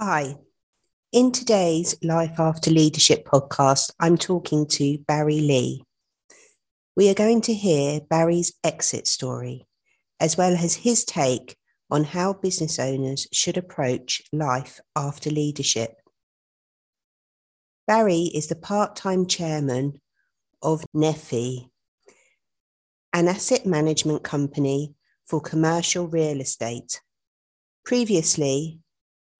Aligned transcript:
Hi. 0.00 0.34
In 1.12 1.30
today's 1.30 1.94
Life 2.02 2.40
After 2.40 2.68
Leadership 2.68 3.24
podcast, 3.24 3.92
I'm 4.00 4.18
talking 4.18 4.66
to 4.70 4.98
Barry 5.06 5.38
Lea. 5.38 5.84
We 6.96 7.08
are 7.10 7.14
going 7.14 7.42
to 7.42 7.54
hear 7.54 8.00
Barry's 8.00 8.52
exit 8.64 9.06
story, 9.06 9.68
as 10.18 10.36
well 10.36 10.56
as 10.56 10.74
his 10.74 11.04
take 11.04 11.56
on 11.92 12.02
how 12.02 12.32
business 12.32 12.80
owners 12.80 13.28
should 13.32 13.56
approach 13.56 14.20
life 14.32 14.80
after 14.96 15.30
leadership. 15.30 15.94
Barry 17.86 18.32
is 18.34 18.48
the 18.48 18.56
part 18.56 18.96
time 18.96 19.26
chairman 19.26 20.00
of 20.60 20.84
NEFI, 20.92 21.70
an 23.12 23.28
asset 23.28 23.64
management 23.64 24.24
company 24.24 24.96
for 25.24 25.40
commercial 25.40 26.08
real 26.08 26.40
estate. 26.40 27.00
Previously, 27.84 28.80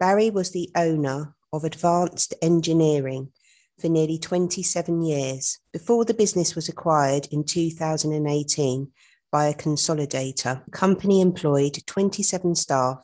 Barry 0.04 0.28
was 0.28 0.50
the 0.50 0.70
owner 0.76 1.34
of 1.50 1.64
Advanced 1.64 2.34
Engineering 2.42 3.32
for 3.80 3.88
nearly 3.88 4.18
27 4.18 5.00
years 5.00 5.60
before 5.72 6.04
the 6.04 6.12
business 6.12 6.54
was 6.54 6.68
acquired 6.68 7.26
in 7.30 7.42
2018 7.42 8.92
by 9.32 9.46
a 9.46 9.54
consolidator. 9.54 10.62
The 10.66 10.70
company 10.72 11.22
employed 11.22 11.78
27 11.86 12.54
staff 12.54 12.98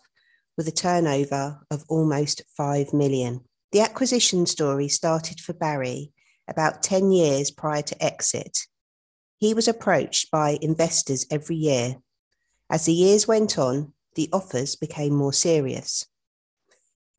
with 0.59 0.69
a 0.69 0.73
turnover 0.73 1.65
of 1.71 1.87
almost 1.89 2.43
5 2.55 2.93
million. 2.93 3.47
The 3.73 3.81
acquisition 3.81 4.45
story 4.45 4.89
started 4.89 5.41
for 5.41 5.55
Barry 5.55 6.13
about 6.49 6.83
10 6.83 7.13
years 7.13 7.51
prior 7.51 7.81
to 7.81 8.05
exit. 8.05 8.67
He 9.39 9.55
was 9.55 9.69
approached 9.69 10.31
by 10.31 10.59
investors 10.61 11.25
every 11.31 11.57
year. 11.57 11.97
As 12.69 12.85
the 12.85 12.93
years 12.93 13.27
went 13.27 13.59
on, 13.59 13.95
the 14.17 14.29
offers 14.35 14.77
became 14.77 15.15
more 15.15 15.33
serious. 15.33 16.05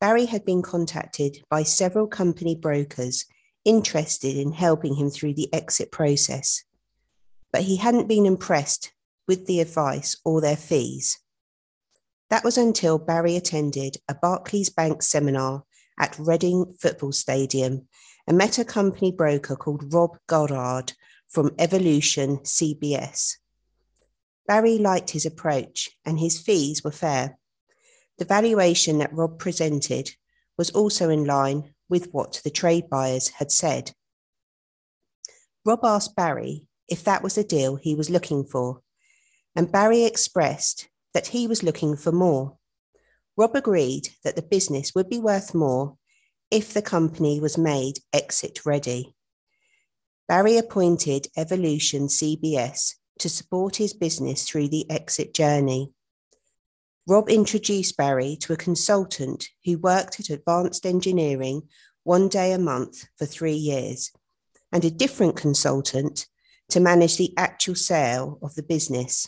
Barry 0.01 0.25
had 0.25 0.43
been 0.43 0.63
contacted 0.63 1.43
by 1.47 1.61
several 1.61 2.07
company 2.07 2.55
brokers 2.55 3.25
interested 3.63 4.35
in 4.35 4.51
helping 4.51 4.95
him 4.95 5.11
through 5.11 5.35
the 5.35 5.53
exit 5.53 5.91
process, 5.91 6.63
but 7.53 7.61
he 7.61 7.77
hadn't 7.77 8.07
been 8.07 8.25
impressed 8.25 8.93
with 9.27 9.45
the 9.45 9.59
advice 9.59 10.17
or 10.25 10.41
their 10.41 10.57
fees. 10.57 11.19
That 12.31 12.43
was 12.43 12.57
until 12.57 12.97
Barry 12.97 13.35
attended 13.35 13.97
a 14.09 14.15
Barclays 14.15 14.71
Bank 14.71 15.03
seminar 15.03 15.65
at 15.99 16.17
Reading 16.17 16.73
Football 16.79 17.11
Stadium 17.11 17.87
and 18.25 18.39
met 18.39 18.57
a 18.57 18.65
company 18.65 19.11
broker 19.11 19.55
called 19.55 19.93
Rob 19.93 20.17
Goddard 20.25 20.93
from 21.29 21.53
Evolution 21.59 22.37
CBS. 22.39 23.37
Barry 24.47 24.79
liked 24.79 25.11
his 25.11 25.27
approach 25.27 25.91
and 26.03 26.19
his 26.19 26.39
fees 26.39 26.83
were 26.83 26.91
fair. 26.91 27.37
The 28.21 28.25
valuation 28.25 28.99
that 28.99 29.15
Rob 29.15 29.39
presented 29.39 30.11
was 30.55 30.69
also 30.69 31.09
in 31.09 31.25
line 31.25 31.73
with 31.89 32.11
what 32.11 32.39
the 32.43 32.51
trade 32.51 32.87
buyers 32.87 33.29
had 33.29 33.51
said. 33.51 33.93
Rob 35.65 35.79
asked 35.81 36.15
Barry 36.15 36.67
if 36.87 37.03
that 37.03 37.23
was 37.23 37.33
the 37.33 37.43
deal 37.43 37.77
he 37.77 37.95
was 37.95 38.11
looking 38.11 38.43
for, 38.43 38.83
and 39.55 39.71
Barry 39.71 40.03
expressed 40.03 40.87
that 41.15 41.29
he 41.29 41.47
was 41.47 41.63
looking 41.63 41.97
for 41.97 42.11
more. 42.11 42.57
Rob 43.35 43.55
agreed 43.55 44.09
that 44.23 44.35
the 44.35 44.43
business 44.43 44.93
would 44.93 45.09
be 45.09 45.17
worth 45.17 45.55
more 45.55 45.97
if 46.51 46.75
the 46.75 46.83
company 46.83 47.39
was 47.39 47.57
made 47.57 48.01
exit 48.13 48.67
ready. 48.67 49.15
Barry 50.27 50.59
appointed 50.59 51.25
Evolution 51.35 52.05
CBS 52.05 52.97
to 53.17 53.29
support 53.29 53.77
his 53.77 53.95
business 53.95 54.47
through 54.47 54.67
the 54.67 54.87
exit 54.91 55.33
journey. 55.33 55.91
Rob 57.11 57.27
introduced 57.27 57.97
Barry 57.97 58.37
to 58.39 58.53
a 58.53 58.55
consultant 58.55 59.49
who 59.65 59.77
worked 59.77 60.21
at 60.21 60.29
advanced 60.29 60.85
engineering 60.85 61.63
one 62.03 62.29
day 62.29 62.53
a 62.53 62.57
month 62.57 63.03
for 63.17 63.25
three 63.25 63.51
years, 63.51 64.13
and 64.71 64.85
a 64.85 64.89
different 64.89 65.35
consultant 65.35 66.27
to 66.69 66.79
manage 66.79 67.17
the 67.17 67.33
actual 67.35 67.75
sale 67.75 68.39
of 68.41 68.55
the 68.55 68.63
business. 68.63 69.27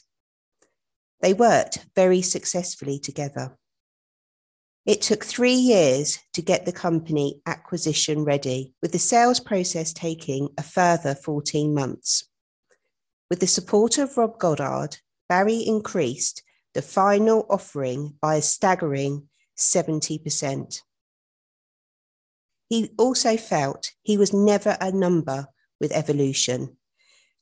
They 1.22 1.34
worked 1.34 1.85
very 1.94 2.22
successfully 2.22 3.00
together. 3.00 3.57
It 4.86 5.02
took 5.02 5.25
three 5.25 5.52
years 5.52 6.19
to 6.36 6.41
get 6.41 6.66
the 6.66 6.72
company 6.72 7.41
acquisition 7.46 8.24
ready, 8.24 8.74
with 8.81 8.94
the 8.94 8.97
sales 8.97 9.41
process 9.41 9.91
taking 9.91 10.47
a 10.57 10.63
further 10.63 11.16
14 11.16 11.74
months. 11.74 12.30
With 13.30 13.41
the 13.41 13.46
support 13.46 13.97
of 13.97 14.16
Rob 14.16 14.40
Goddard, 14.40 15.00
Barry 15.28 15.57
increased 15.57 16.44
the 16.73 16.81
final 16.81 17.45
offering 17.50 18.16
by 18.22 18.35
a 18.35 18.41
staggering 18.41 19.29
70%. 19.57 20.81
He 22.69 22.89
also 22.97 23.38
felt 23.38 23.91
he 24.01 24.17
was 24.17 24.34
never 24.34 24.78
a 24.81 24.91
number 24.91 25.47
with 25.79 25.91
evolution. 25.91 26.78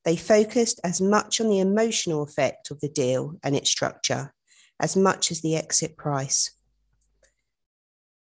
They 0.04 0.18
focused 0.18 0.82
as 0.84 1.00
much 1.00 1.40
on 1.40 1.48
the 1.48 1.60
emotional 1.60 2.24
effect 2.24 2.72
of 2.72 2.82
the 2.82 2.90
deal 2.90 3.38
and 3.44 3.56
its 3.56 3.70
structure 3.70 4.34
as 4.80 4.98
much 4.98 5.32
as 5.32 5.42
the 5.42 5.56
exit 5.56 5.96
price. 5.96 6.52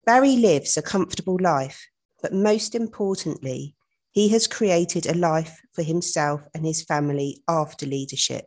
Barry 0.05 0.37
lives 0.37 0.77
a 0.77 0.81
comfortable 0.81 1.37
life, 1.39 1.87
but 2.21 2.33
most 2.33 2.73
importantly, 2.73 3.75
he 4.11 4.29
has 4.29 4.47
created 4.47 5.05
a 5.05 5.13
life 5.13 5.61
for 5.73 5.83
himself 5.83 6.41
and 6.55 6.65
his 6.65 6.81
family 6.81 7.43
after 7.47 7.85
leadership 7.85 8.45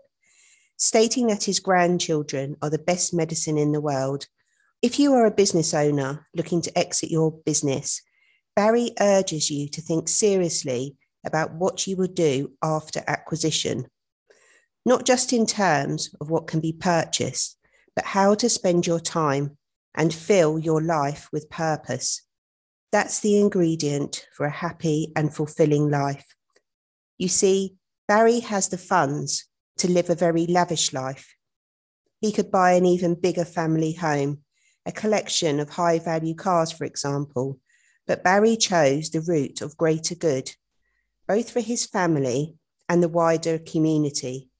stating 0.81 1.27
that 1.27 1.45
his 1.45 1.61
grandchildren 1.61 2.57
are 2.63 2.71
the 2.71 2.79
best 2.79 3.13
medicine 3.13 3.59
in 3.59 3.71
the 3.71 3.81
world. 3.83 4.27
If 4.81 4.99
you 4.99 5.13
are 5.13 5.27
a 5.27 5.31
business 5.31 5.75
owner 5.75 6.27
looking 6.35 6.63
to 6.63 6.79
exit 6.79 7.11
your 7.11 7.33
business, 7.45 8.01
Barry 8.57 8.93
urges 8.99 9.51
you 9.51 9.69
to 9.69 9.83
think 9.83 10.09
seriously 10.09 10.97
about 11.25 11.53
what 11.53 11.87
you 11.87 11.97
will 11.97 12.09
do 12.09 12.53
after 12.63 13.05
acquisition, 13.07 13.89
not 14.87 15.05
just 15.05 15.35
in 15.35 15.45
terms 15.45 16.15
of 16.19 16.31
what 16.31 16.47
can 16.47 16.61
be 16.61 16.73
purchased, 16.73 17.59
but 17.95 18.07
how 18.07 18.35
to 18.37 18.49
spend 18.49 18.87
your 18.87 19.01
time 19.01 19.59
and 19.95 20.15
fill 20.15 20.59
your 20.59 20.81
life 20.81 21.29
with 21.31 21.51
purpose. 21.51 22.23
That's 22.91 23.21
the 23.21 23.39
ingredient 23.39 24.27
for 24.35 24.47
a 24.47 24.51
happy 24.51 25.13
and 25.15 25.35
fulfilling 25.35 25.91
life. 25.91 26.35
You 27.19 27.29
see, 27.29 27.77
Barry 28.09 28.41
has 28.41 28.69
the 28.69 28.79
funds 28.79 29.45
to 29.81 29.91
live 29.91 30.11
a 30.11 30.15
very 30.15 30.47
lavish 30.47 30.93
life. 30.93 31.35
He 32.21 32.33
could 32.33 32.51
buy 32.51 32.73
an 32.73 32.85
even 32.85 33.15
bigger 33.15 33.45
family 33.45 33.95
home, 33.95 34.43
a 34.87 34.93
collection 34.93 35.59
of 35.59 35.71
high 35.71 35.99
value 35.99 36.35
cars, 36.35 36.71
for 36.71 36.85
example, 36.85 37.59
but 38.07 38.23
Barry 38.23 38.57
chose 38.57 39.11
the 39.11 39.21
route 39.21 39.63
of 39.63 39.77
greater 39.77 40.15
good, 40.15 40.53
both 41.27 41.51
for 41.51 41.61
his 41.61 41.87
family 41.87 42.57
and 42.89 43.03
the 43.03 43.09
wider 43.09 43.59
community. 43.59 44.51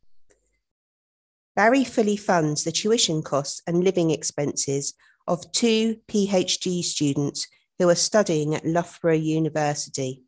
Barry 1.55 1.85
fully 1.85 2.17
funds 2.17 2.65
the 2.65 2.73
tuition 2.73 3.23
costs 3.23 3.61
and 3.67 3.85
living 3.85 4.11
expenses 4.11 4.95
of 5.27 5.53
two 5.53 5.97
PhD 6.09 6.83
students 6.83 7.47
who 7.79 7.89
are 7.91 7.95
studying 7.95 8.55
at 8.55 8.65
Loughborough 8.65 9.15
University. 9.15 10.23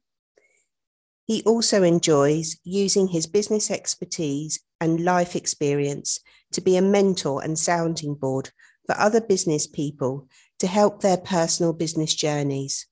He 1.24 1.42
also 1.44 1.82
enjoys 1.82 2.56
using 2.64 3.08
his 3.08 3.26
business 3.26 3.70
expertise 3.70 4.60
and 4.82 5.04
life 5.04 5.36
experience 5.36 6.18
to 6.50 6.60
be 6.60 6.76
a 6.76 6.82
mentor 6.82 7.40
and 7.42 7.56
sounding 7.56 8.14
board 8.16 8.50
for 8.84 8.98
other 8.98 9.20
business 9.20 9.64
people 9.66 10.28
to 10.58 10.66
help 10.66 11.00
their 11.00 11.16
personal 11.16 11.72
business 11.72 12.12
journeys. 12.12 12.88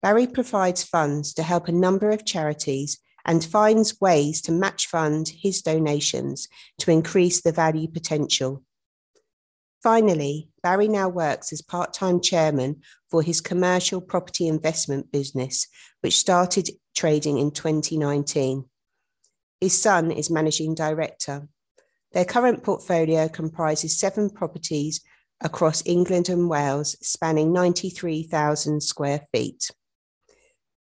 Barry 0.00 0.26
provides 0.26 0.82
funds 0.82 1.34
to 1.34 1.42
help 1.42 1.68
a 1.68 1.72
number 1.72 2.10
of 2.10 2.24
charities 2.24 2.98
and 3.26 3.44
finds 3.44 4.00
ways 4.00 4.40
to 4.42 4.50
match 4.50 4.86
fund 4.86 5.28
his 5.28 5.60
donations 5.60 6.48
to 6.78 6.90
increase 6.90 7.42
the 7.42 7.52
value 7.52 7.86
potential. 7.86 8.64
Finally, 9.82 10.48
Barry 10.62 10.88
now 10.88 11.08
works 11.08 11.52
as 11.52 11.60
part 11.60 11.92
time 11.92 12.20
chairman 12.20 12.80
for 13.10 13.22
his 13.22 13.42
commercial 13.42 14.00
property 14.00 14.48
investment 14.48 15.12
business, 15.12 15.66
which 16.00 16.16
started 16.16 16.70
trading 16.94 17.38
in 17.38 17.50
2019. 17.50 18.64
His 19.62 19.80
son 19.80 20.10
is 20.10 20.28
managing 20.28 20.74
director. 20.74 21.46
Their 22.10 22.24
current 22.24 22.64
portfolio 22.64 23.28
comprises 23.28 23.96
seven 23.96 24.28
properties 24.28 25.02
across 25.40 25.86
England 25.86 26.28
and 26.28 26.50
Wales, 26.50 26.96
spanning 27.00 27.52
93,000 27.52 28.82
square 28.82 29.20
feet. 29.30 29.70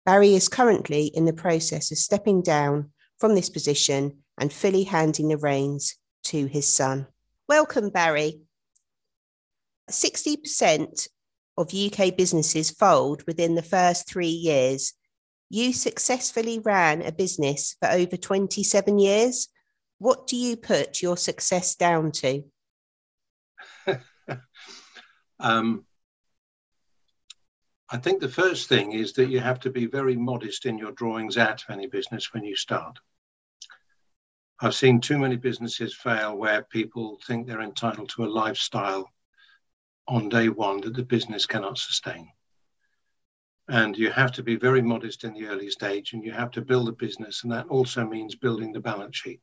Barry 0.04 0.34
is 0.34 0.50
currently 0.50 1.06
in 1.06 1.24
the 1.24 1.32
process 1.32 1.90
of 1.90 1.96
stepping 1.96 2.42
down 2.42 2.90
from 3.18 3.34
this 3.34 3.48
position 3.48 4.18
and 4.36 4.52
fully 4.52 4.82
handing 4.82 5.28
the 5.28 5.38
reins 5.38 5.96
to 6.24 6.44
his 6.44 6.68
son. 6.68 7.06
Welcome, 7.48 7.88
Barry. 7.88 8.42
60% 9.90 11.08
of 11.56 11.72
UK 11.72 12.14
businesses 12.14 12.70
fold 12.72 13.22
within 13.26 13.54
the 13.54 13.62
first 13.62 14.06
three 14.06 14.26
years. 14.28 14.92
You 15.48 15.72
successfully 15.72 16.58
ran 16.58 17.02
a 17.02 17.12
business 17.12 17.76
for 17.80 17.88
over 17.90 18.16
27 18.16 18.98
years. 18.98 19.48
What 19.98 20.26
do 20.26 20.36
you 20.36 20.56
put 20.56 21.02
your 21.02 21.16
success 21.16 21.76
down 21.76 22.12
to? 22.12 22.42
um, 25.40 25.86
I 27.88 27.98
think 27.98 28.20
the 28.20 28.28
first 28.28 28.68
thing 28.68 28.92
is 28.92 29.12
that 29.14 29.28
you 29.30 29.38
have 29.38 29.60
to 29.60 29.70
be 29.70 29.86
very 29.86 30.16
modest 30.16 30.66
in 30.66 30.76
your 30.76 30.92
drawings 30.92 31.38
out 31.38 31.62
of 31.62 31.70
any 31.70 31.86
business 31.86 32.34
when 32.34 32.42
you 32.42 32.56
start. 32.56 32.98
I've 34.60 34.74
seen 34.74 35.00
too 35.00 35.18
many 35.18 35.36
businesses 35.36 35.94
fail 35.94 36.36
where 36.36 36.62
people 36.62 37.18
think 37.26 37.46
they're 37.46 37.60
entitled 37.60 38.08
to 38.10 38.24
a 38.24 38.26
lifestyle 38.26 39.08
on 40.08 40.28
day 40.28 40.48
one 40.48 40.80
that 40.80 40.94
the 40.94 41.04
business 41.04 41.46
cannot 41.46 41.78
sustain. 41.78 42.28
And 43.68 43.96
you 43.96 44.10
have 44.10 44.30
to 44.32 44.42
be 44.42 44.56
very 44.56 44.80
modest 44.80 45.24
in 45.24 45.34
the 45.34 45.46
early 45.46 45.70
stage 45.70 46.12
and 46.12 46.24
you 46.24 46.32
have 46.32 46.52
to 46.52 46.62
build 46.62 46.88
a 46.88 46.92
business. 46.92 47.42
And 47.42 47.52
that 47.52 47.66
also 47.66 48.06
means 48.06 48.36
building 48.36 48.72
the 48.72 48.80
balance 48.80 49.16
sheet. 49.16 49.40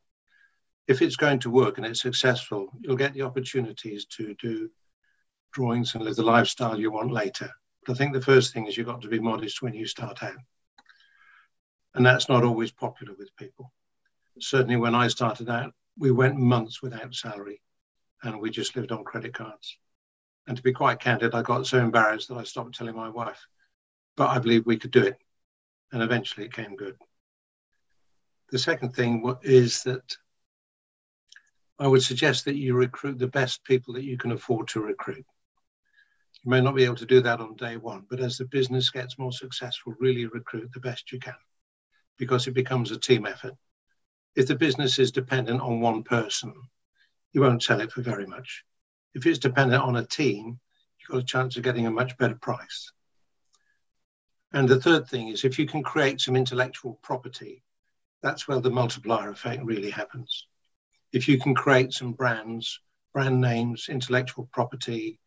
If 0.86 1.02
it's 1.02 1.16
going 1.16 1.40
to 1.40 1.50
work 1.50 1.76
and 1.76 1.86
it's 1.86 2.00
successful, 2.00 2.68
you'll 2.80 2.96
get 2.96 3.12
the 3.14 3.22
opportunities 3.22 4.06
to 4.16 4.34
do 4.34 4.70
drawings 5.52 5.94
and 5.94 6.04
live 6.04 6.16
the 6.16 6.22
lifestyle 6.22 6.78
you 6.78 6.90
want 6.90 7.12
later. 7.12 7.50
But 7.86 7.94
I 7.94 7.96
think 7.96 8.12
the 8.12 8.20
first 8.20 8.52
thing 8.52 8.66
is 8.66 8.76
you've 8.76 8.86
got 8.86 9.02
to 9.02 9.08
be 9.08 9.20
modest 9.20 9.62
when 9.62 9.74
you 9.74 9.86
start 9.86 10.22
out. 10.22 10.36
And 11.94 12.04
that's 12.04 12.28
not 12.28 12.44
always 12.44 12.72
popular 12.72 13.14
with 13.16 13.36
people. 13.36 13.72
Certainly, 14.40 14.76
when 14.76 14.94
I 14.94 15.08
started 15.08 15.48
out, 15.48 15.72
we 15.96 16.10
went 16.10 16.36
months 16.36 16.82
without 16.82 17.14
salary 17.14 17.60
and 18.22 18.40
we 18.40 18.50
just 18.50 18.74
lived 18.74 18.90
on 18.90 19.04
credit 19.04 19.32
cards. 19.32 19.78
And 20.46 20.56
to 20.56 20.62
be 20.62 20.72
quite 20.72 20.98
candid, 20.98 21.34
I 21.34 21.42
got 21.42 21.66
so 21.66 21.78
embarrassed 21.78 22.28
that 22.28 22.38
I 22.38 22.44
stopped 22.44 22.74
telling 22.74 22.96
my 22.96 23.08
wife. 23.08 23.46
But 24.16 24.30
I 24.30 24.38
believe 24.38 24.66
we 24.66 24.78
could 24.78 24.90
do 24.90 25.02
it. 25.02 25.18
And 25.92 26.02
eventually 26.02 26.46
it 26.46 26.52
came 26.52 26.76
good. 26.76 26.96
The 28.50 28.58
second 28.58 28.94
thing 28.94 29.34
is 29.42 29.82
that 29.84 30.16
I 31.78 31.88
would 31.88 32.02
suggest 32.02 32.44
that 32.44 32.56
you 32.56 32.74
recruit 32.74 33.18
the 33.18 33.26
best 33.26 33.64
people 33.64 33.94
that 33.94 34.04
you 34.04 34.16
can 34.16 34.32
afford 34.32 34.68
to 34.68 34.80
recruit. 34.80 35.24
You 36.44 36.50
may 36.50 36.60
not 36.60 36.74
be 36.74 36.84
able 36.84 36.96
to 36.96 37.06
do 37.06 37.20
that 37.22 37.40
on 37.40 37.56
day 37.56 37.76
one, 37.76 38.04
but 38.08 38.20
as 38.20 38.38
the 38.38 38.44
business 38.44 38.90
gets 38.90 39.18
more 39.18 39.32
successful, 39.32 39.94
really 39.98 40.26
recruit 40.26 40.70
the 40.72 40.80
best 40.80 41.10
you 41.10 41.18
can 41.18 41.34
because 42.18 42.46
it 42.46 42.54
becomes 42.54 42.90
a 42.90 42.98
team 42.98 43.26
effort. 43.26 43.54
If 44.36 44.46
the 44.46 44.54
business 44.54 44.98
is 44.98 45.10
dependent 45.10 45.60
on 45.60 45.80
one 45.80 46.02
person, 46.02 46.54
you 47.32 47.40
won't 47.40 47.62
sell 47.62 47.80
it 47.80 47.90
for 47.90 48.02
very 48.02 48.26
much. 48.26 48.64
If 49.14 49.26
it's 49.26 49.38
dependent 49.38 49.82
on 49.82 49.96
a 49.96 50.06
team, 50.06 50.60
you've 50.98 51.10
got 51.10 51.18
a 51.18 51.24
chance 51.24 51.56
of 51.56 51.62
getting 51.62 51.86
a 51.86 51.90
much 51.90 52.16
better 52.18 52.36
price. 52.36 52.92
And 54.54 54.68
the 54.68 54.80
third 54.80 55.08
thing 55.08 55.28
is 55.28 55.44
if 55.44 55.58
you 55.58 55.66
can 55.66 55.82
create 55.82 56.20
some 56.20 56.36
intellectual 56.36 57.00
property, 57.02 57.64
that's 58.22 58.46
where 58.46 58.60
the 58.60 58.70
multiplier 58.70 59.30
effect 59.30 59.64
really 59.64 59.90
happens. 59.90 60.46
If 61.12 61.26
you 61.28 61.40
can 61.40 61.56
create 61.56 61.92
some 61.92 62.12
brands, 62.12 62.78
brand 63.12 63.40
names, 63.40 63.88
intellectual 63.88 64.48
property, 64.52 65.18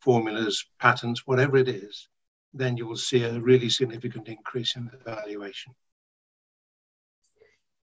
formulas, 0.00 0.64
patents, 0.80 1.26
whatever 1.26 1.56
it 1.56 1.68
is, 1.68 2.08
then 2.54 2.76
you 2.76 2.86
will 2.86 2.96
see 2.96 3.24
a 3.24 3.40
really 3.40 3.68
significant 3.68 4.28
increase 4.28 4.76
in 4.76 4.86
the 4.86 4.98
valuation. 4.98 5.74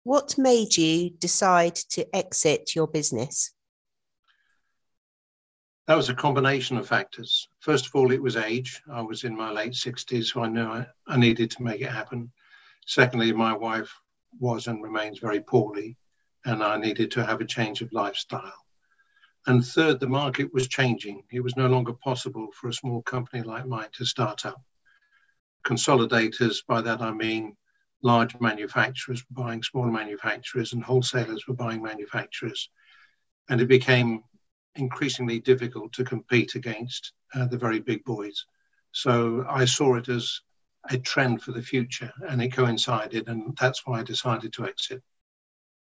What 0.04 0.38
made 0.38 0.78
you 0.78 1.10
decide 1.10 1.76
to 1.92 2.16
exit 2.16 2.76
your 2.76 2.88
business? 2.88 3.52
That 5.88 5.96
was 5.96 6.08
a 6.08 6.16
combination 6.16 6.78
of 6.78 6.88
factors. 6.88 7.50
First 7.60 7.88
of 7.88 7.96
all, 7.96 8.12
it 8.12 8.22
was 8.22 8.38
age. 8.38 8.82
I 8.90 9.02
was 9.02 9.26
in 9.26 9.36
my 9.36 9.52
late 9.52 9.74
60s, 9.74 10.26
so 10.26 10.44
I 10.44 10.48
knew 10.48 10.66
I, 10.66 10.88
I 11.08 11.18
needed 11.18 11.52
to 11.52 11.64
make 11.64 11.82
it 11.82 11.92
happen. 11.92 12.32
Secondly, 12.86 13.34
my 13.34 13.52
wife 13.52 13.94
was 14.40 14.68
and 14.68 14.82
remains 14.82 15.20
very 15.20 15.42
poorly, 15.42 15.98
and 16.46 16.64
I 16.64 16.78
needed 16.78 17.12
to 17.12 17.26
have 17.26 17.42
a 17.42 17.46
change 17.46 17.82
of 17.82 17.92
lifestyle. 17.92 18.54
And 19.46 19.66
third, 19.66 20.00
the 20.00 20.08
market 20.08 20.54
was 20.54 20.70
changing. 20.70 21.24
It 21.30 21.42
was 21.42 21.58
no 21.58 21.68
longer 21.68 21.94
possible 21.94 22.48
for 22.54 22.70
a 22.70 22.74
small 22.74 23.02
company 23.02 23.44
like 23.44 23.68
mine 23.68 23.90
to 23.94 24.06
start 24.06 24.46
up. 24.46 24.62
Consolidators, 25.66 26.66
by 26.66 26.80
that 26.82 27.02
I 27.02 27.12
mean 27.12 27.58
large 28.02 28.40
manufacturers 28.40 29.24
were 29.30 29.44
buying 29.44 29.64
smaller 29.64 29.92
manufacturers 29.92 30.72
and 30.72 30.84
wholesalers 30.84 31.46
were 31.46 31.56
buying 31.56 31.82
manufacturers. 31.82 32.70
And 33.50 33.60
it 33.60 33.68
became 33.68 34.24
increasingly 34.76 35.40
difficult 35.40 35.94
to 35.94 36.04
compete 36.04 36.56
against 36.56 37.14
uh, 37.36 37.46
the 37.46 37.58
very 37.58 37.80
big 37.80 38.04
boys. 38.04 38.46
So 38.92 39.46
I 39.50 39.66
saw 39.66 39.96
it 39.96 40.10
as 40.10 40.42
a 40.90 40.98
trend 40.98 41.42
for 41.42 41.52
the 41.52 41.62
future 41.62 42.12
and 42.30 42.42
it 42.42 42.54
coincided, 42.54 43.28
and 43.28 43.56
that's 43.60 43.86
why 43.86 44.00
I 44.00 44.04
decided 44.04 44.54
to 44.54 44.66
exit. 44.66 45.02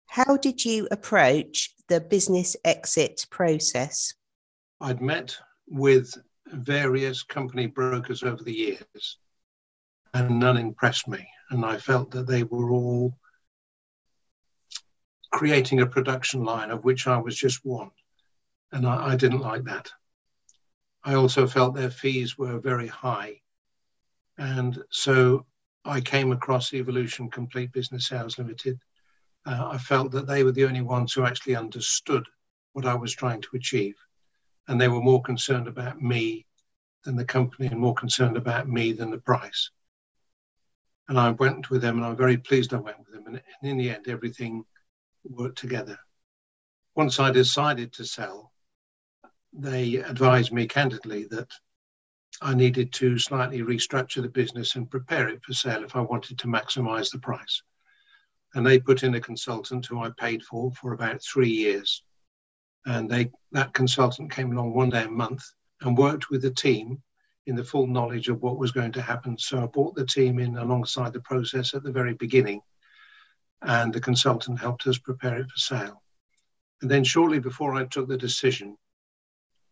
How 0.07 0.37
did 0.37 0.65
you 0.65 0.89
approach 0.91 1.75
the 1.89 2.01
business 2.01 2.57
exit 2.65 3.27
process? 3.31 4.15
I'd 4.81 5.03
met 5.03 5.37
with 5.69 6.15
various 6.47 7.23
company 7.23 7.67
brokers 7.67 8.23
over 8.23 8.43
the 8.43 8.55
years, 8.55 9.19
and 10.15 10.39
none 10.39 10.57
impressed 10.57 11.09
me. 11.09 11.27
And 11.51 11.65
I 11.65 11.79
felt 11.79 12.11
that 12.13 12.27
they 12.27 12.43
were 12.45 12.71
all 12.71 13.19
creating 15.33 15.81
a 15.81 15.87
production 15.87 16.45
line 16.45 16.71
of 16.71 16.85
which 16.85 17.07
I 17.07 17.19
was 17.19 17.37
just 17.37 17.65
one. 17.65 17.91
And 18.73 18.87
I, 18.87 19.13
I 19.13 19.17
didn't 19.17 19.41
like 19.41 19.65
that. 19.65 19.91
I 21.05 21.15
also 21.15 21.47
felt 21.47 21.75
their 21.75 21.91
fees 21.91 22.37
were 22.37 22.59
very 22.59 22.89
high. 22.89 23.41
And 24.39 24.83
so 24.91 25.47
I 25.85 26.01
came 26.01 26.33
across 26.33 26.75
Evolution 26.75 27.31
Complete 27.31 27.73
Business 27.73 28.09
Sales 28.09 28.39
Limited 28.39 28.81
uh, 29.47 29.69
I 29.71 29.79
felt 29.79 30.11
that 30.11 30.27
they 30.27 30.43
were 30.43 30.53
the 30.53 30.65
only 30.65 30.81
ones 30.81 31.13
who 31.13 31.25
actually 31.25 31.55
understood 31.55 32.27
what 32.73 32.85
I 32.85 32.95
was 32.95 33.15
trying 33.15 33.41
to 33.43 33.49
achieve. 33.55 33.95
And 34.67 34.81
they 34.81 34.89
were 34.89 35.01
more 35.01 35.23
concerned 35.23 35.69
about 35.69 36.03
me 36.03 36.45
than 37.05 37.15
the 37.15 37.25
company 37.25 37.69
and 37.69 37.79
more 37.79 37.95
concerned 37.95 38.37
about 38.37 38.69
me 38.69 38.93
than 38.93 39.11
the 39.13 39.19
price. 39.19 39.71
And 41.09 41.19
I 41.19 41.31
went 41.31 41.71
with 41.71 41.83
them 41.83 41.99
and 41.99 42.05
I'm 42.05 42.17
very 42.17 42.37
pleased 42.37 42.75
I 42.75 42.79
went 42.79 42.99
with 42.99 43.13
them. 43.13 43.27
And 43.29 43.41
in 43.63 43.77
the 43.77 43.91
end, 43.91 44.09
everything 44.09 44.65
worked 45.23 45.59
together. 45.59 45.97
Once 46.97 47.21
I 47.21 47.31
decided 47.31 47.93
to 47.95 48.05
sell, 48.05 48.53
they 49.57 49.97
advised 49.97 50.53
me 50.53 50.67
candidly 50.67 51.25
that 51.31 51.51
I 52.43 52.55
needed 52.55 52.93
to 52.95 53.19
slightly 53.19 53.61
restructure 53.61 54.23
the 54.23 54.29
business 54.29 54.77
and 54.77 54.91
prepare 54.91 55.29
it 55.29 55.43
for 55.43 55.55
sale 55.55 55.85
if 55.85 55.97
I 55.97 56.01
wanted 56.01 56.39
to 56.39 56.47
maximize 56.47 57.11
the 57.11 57.19
price 57.19 57.63
and 58.57 58.67
they 58.67 58.79
put 58.79 59.03
in 59.03 59.15
a 59.15 59.21
consultant 59.21 59.85
who 59.85 60.01
I 60.01 60.11
paid 60.19 60.43
for 60.43 60.73
for 60.73 60.95
about 60.95 61.23
three 61.23 61.51
years. 61.51 62.03
And 62.87 63.09
they 63.09 63.31
that 63.53 63.75
consultant 63.75 64.31
came 64.31 64.51
along 64.51 64.73
one 64.73 64.89
day 64.89 65.05
a 65.05 65.11
month 65.11 65.45
and 65.83 65.97
worked 65.97 66.31
with 66.31 66.41
the 66.41 66.51
team 66.51 67.03
in 67.45 67.55
the 67.55 67.65
full 67.65 67.87
knowledge 67.87 68.29
of 68.29 68.41
what 68.41 68.59
was 68.59 68.73
going 68.73 68.93
to 68.93 69.03
happen. 69.03 69.37
So 69.37 69.63
I 69.63 69.67
brought 69.67 69.95
the 69.95 70.07
team 70.07 70.39
in 70.39 70.57
alongside 70.57 71.13
the 71.13 71.21
process 71.21 71.75
at 71.75 71.83
the 71.83 71.93
very 71.93 72.15
beginning, 72.15 72.63
and 73.61 73.93
the 73.93 74.01
consultant 74.01 74.59
helped 74.59 74.87
us 74.87 74.99
prepare 74.99 75.39
it 75.39 75.51
for 75.51 75.59
sale. 75.59 76.03
And 76.81 76.91
then 76.91 77.05
shortly 77.05 77.41
before 77.41 77.75
I 77.75 77.85
took 77.85 78.09
the 78.09 78.17
decision, 78.17 78.79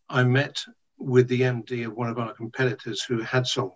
I 0.09 0.25
met 0.25 0.65
with 0.99 1.29
the 1.29 1.43
MD 1.43 1.87
of 1.87 1.95
one 1.95 2.09
of 2.09 2.19
our 2.19 2.35
competitors 2.35 3.03
who 3.03 3.21
had 3.21 3.47
sold. 3.47 3.73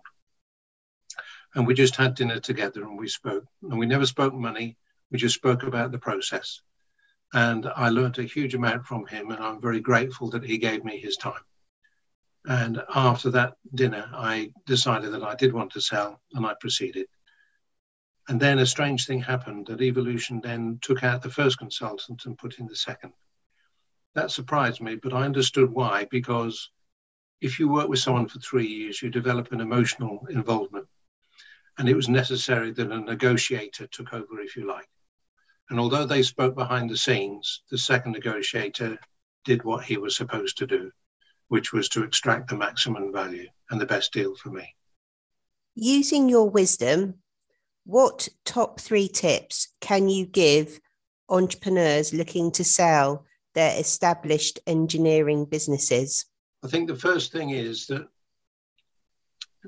And 1.55 1.65
we 1.65 1.73
just 1.73 1.95
had 1.95 2.15
dinner 2.15 2.39
together 2.39 2.83
and 2.83 2.97
we 2.97 3.07
spoke. 3.07 3.45
And 3.63 3.79
we 3.79 3.85
never 3.85 4.05
spoke 4.05 4.33
money 4.33 4.77
we 5.11 5.17
just 5.17 5.35
spoke 5.35 5.63
about 5.63 5.91
the 5.91 5.99
process. 5.99 6.61
And 7.33 7.67
I 7.75 7.89
learned 7.89 8.17
a 8.19 8.23
huge 8.23 8.55
amount 8.55 8.85
from 8.85 9.05
him, 9.05 9.31
and 9.31 9.43
I'm 9.43 9.61
very 9.61 9.79
grateful 9.79 10.29
that 10.31 10.43
he 10.43 10.57
gave 10.57 10.83
me 10.83 10.99
his 10.99 11.15
time. 11.17 11.41
And 12.45 12.81
after 12.93 13.29
that 13.31 13.55
dinner, 13.75 14.09
I 14.13 14.51
decided 14.65 15.11
that 15.11 15.23
I 15.23 15.35
did 15.35 15.53
want 15.53 15.71
to 15.73 15.81
sell, 15.81 16.21
and 16.33 16.45
I 16.45 16.55
proceeded. 16.59 17.07
And 18.27 18.39
then 18.39 18.59
a 18.59 18.65
strange 18.65 19.05
thing 19.05 19.21
happened 19.21 19.67
that 19.67 19.81
Evolution 19.81 20.39
then 20.41 20.79
took 20.81 21.03
out 21.03 21.21
the 21.21 21.31
first 21.31 21.57
consultant 21.57 22.25
and 22.25 22.37
put 22.37 22.59
in 22.59 22.67
the 22.67 22.75
second. 22.75 23.13
That 24.19 24.31
surprised 24.31 24.81
me, 24.81 24.95
but 24.95 25.13
I 25.13 25.23
understood 25.23 25.71
why, 25.71 26.05
because 26.11 26.71
if 27.39 27.57
you 27.57 27.69
work 27.69 27.87
with 27.87 27.99
someone 27.99 28.27
for 28.27 28.39
three 28.39 28.67
years, 28.67 29.01
you 29.01 29.09
develop 29.09 29.53
an 29.53 29.61
emotional 29.61 30.27
involvement. 30.29 30.87
And 31.77 31.87
it 31.87 31.95
was 31.95 32.09
necessary 32.09 32.71
that 32.71 32.91
a 32.91 32.99
negotiator 32.99 33.87
took 33.87 34.11
over, 34.11 34.41
if 34.41 34.57
you 34.57 34.67
like. 34.67 34.89
And 35.69 35.79
although 35.79 36.05
they 36.05 36.21
spoke 36.21 36.53
behind 36.53 36.89
the 36.89 36.97
scenes, 36.97 37.63
the 37.71 37.77
second 37.77 38.11
negotiator 38.11 38.99
did 39.45 39.63
what 39.63 39.85
he 39.85 39.95
was 39.95 40.17
supposed 40.17 40.57
to 40.57 40.67
do, 40.67 40.91
which 41.47 41.71
was 41.71 41.87
to 41.87 42.03
extract 42.03 42.49
the 42.49 42.57
maximum 42.57 43.13
value 43.13 43.47
and 43.71 43.79
the 43.79 43.85
best 43.85 44.11
deal 44.11 44.35
for 44.35 44.49
me. 44.49 44.75
Using 45.75 46.27
your 46.27 46.49
wisdom, 46.49 47.19
what 47.85 48.27
top 48.43 48.81
three 48.81 49.07
tips 49.07 49.69
can 49.79 50.09
you 50.09 50.25
give 50.25 50.81
entrepreneurs 51.29 52.13
looking 52.13 52.51
to 52.51 52.65
sell 52.65 53.23
their 53.59 53.79
established 53.79 54.57
engineering 54.67 55.41
businesses? 55.55 56.09
I 56.65 56.67
think 56.71 56.87
the 56.87 57.05
first 57.09 57.31
thing 57.33 57.49
is 57.49 57.87
that 57.87 58.07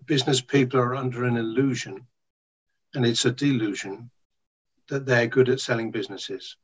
business 0.05 0.41
people 0.55 0.79
are 0.79 0.95
under 1.03 1.21
an 1.25 1.38
illusion, 1.38 1.95
and 2.93 3.05
it's 3.05 3.25
a 3.25 3.31
delusion, 3.31 3.95
that 4.89 5.05
they're 5.05 5.36
good 5.36 5.50
at 5.50 5.60
selling 5.60 5.91
businesses. 5.91 6.57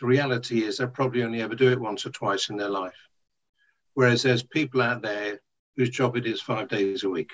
The 0.00 0.06
reality 0.06 0.58
is 0.66 0.76
they'll 0.76 0.98
probably 1.00 1.22
only 1.24 1.42
ever 1.42 1.56
do 1.56 1.72
it 1.72 1.86
once 1.88 2.06
or 2.06 2.10
twice 2.10 2.50
in 2.50 2.56
their 2.56 2.74
life. 2.82 3.00
Whereas 3.94 4.22
there's 4.22 4.44
people 4.58 4.80
out 4.80 5.02
there 5.02 5.40
whose 5.76 5.90
job 5.90 6.16
it 6.16 6.26
is 6.32 6.40
five 6.52 6.68
days 6.68 7.04
a 7.04 7.10
week. 7.18 7.32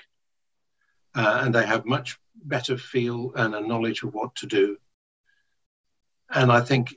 uh, 1.15 1.41
and 1.43 1.55
they 1.55 1.65
have 1.65 1.85
much 1.85 2.19
better 2.43 2.77
feel 2.77 3.31
and 3.35 3.55
a 3.55 3.65
knowledge 3.65 4.03
of 4.03 4.13
what 4.13 4.35
to 4.35 4.45
do. 4.45 4.77
And 6.29 6.51
I 6.51 6.61
think 6.61 6.95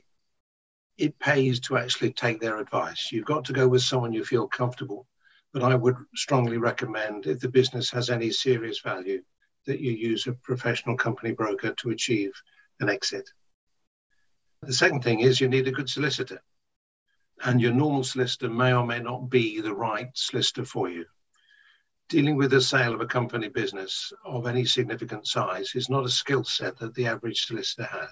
it 0.99 1.17
pays 1.19 1.61
to 1.61 1.77
actually 1.77 2.11
take 2.11 2.41
their 2.41 2.59
advice. 2.59 3.09
You've 3.11 3.25
got 3.25 3.45
to 3.45 3.53
go 3.53 3.67
with 3.67 3.81
someone 3.81 4.11
you 4.11 4.25
feel 4.25 4.47
comfortable. 4.47 5.07
But 5.53 5.63
I 5.63 5.73
would 5.73 5.95
strongly 6.13 6.57
recommend 6.57 7.25
if 7.25 7.39
the 7.39 7.49
business 7.49 7.89
has 7.91 8.09
any 8.09 8.31
serious 8.31 8.81
value 8.81 9.23
that 9.65 9.79
you 9.79 9.93
use 9.93 10.27
a 10.27 10.33
professional 10.33 10.97
company 10.97 11.31
broker 11.31 11.73
to 11.73 11.89
achieve 11.89 12.31
an 12.81 12.89
exit. 12.89 13.27
The 14.61 14.73
second 14.73 15.03
thing 15.03 15.21
is 15.21 15.39
you 15.39 15.47
need 15.47 15.67
a 15.67 15.71
good 15.71 15.89
solicitor. 15.89 16.41
And 17.43 17.61
your 17.61 17.73
normal 17.73 18.03
solicitor 18.03 18.49
may 18.49 18.73
or 18.73 18.85
may 18.85 18.99
not 18.99 19.29
be 19.29 19.61
the 19.61 19.73
right 19.73 20.09
solicitor 20.13 20.65
for 20.65 20.89
you. 20.89 21.05
Dealing 22.09 22.35
with 22.35 22.51
the 22.51 22.61
sale 22.61 22.93
of 22.93 23.01
a 23.01 23.05
company 23.05 23.47
business 23.47 24.11
of 24.25 24.47
any 24.47 24.65
significant 24.65 25.27
size 25.27 25.71
is 25.75 25.89
not 25.89 26.05
a 26.05 26.09
skill 26.09 26.43
set 26.43 26.77
that 26.79 26.93
the 26.93 27.07
average 27.07 27.45
solicitor 27.45 27.85
has. 27.85 28.11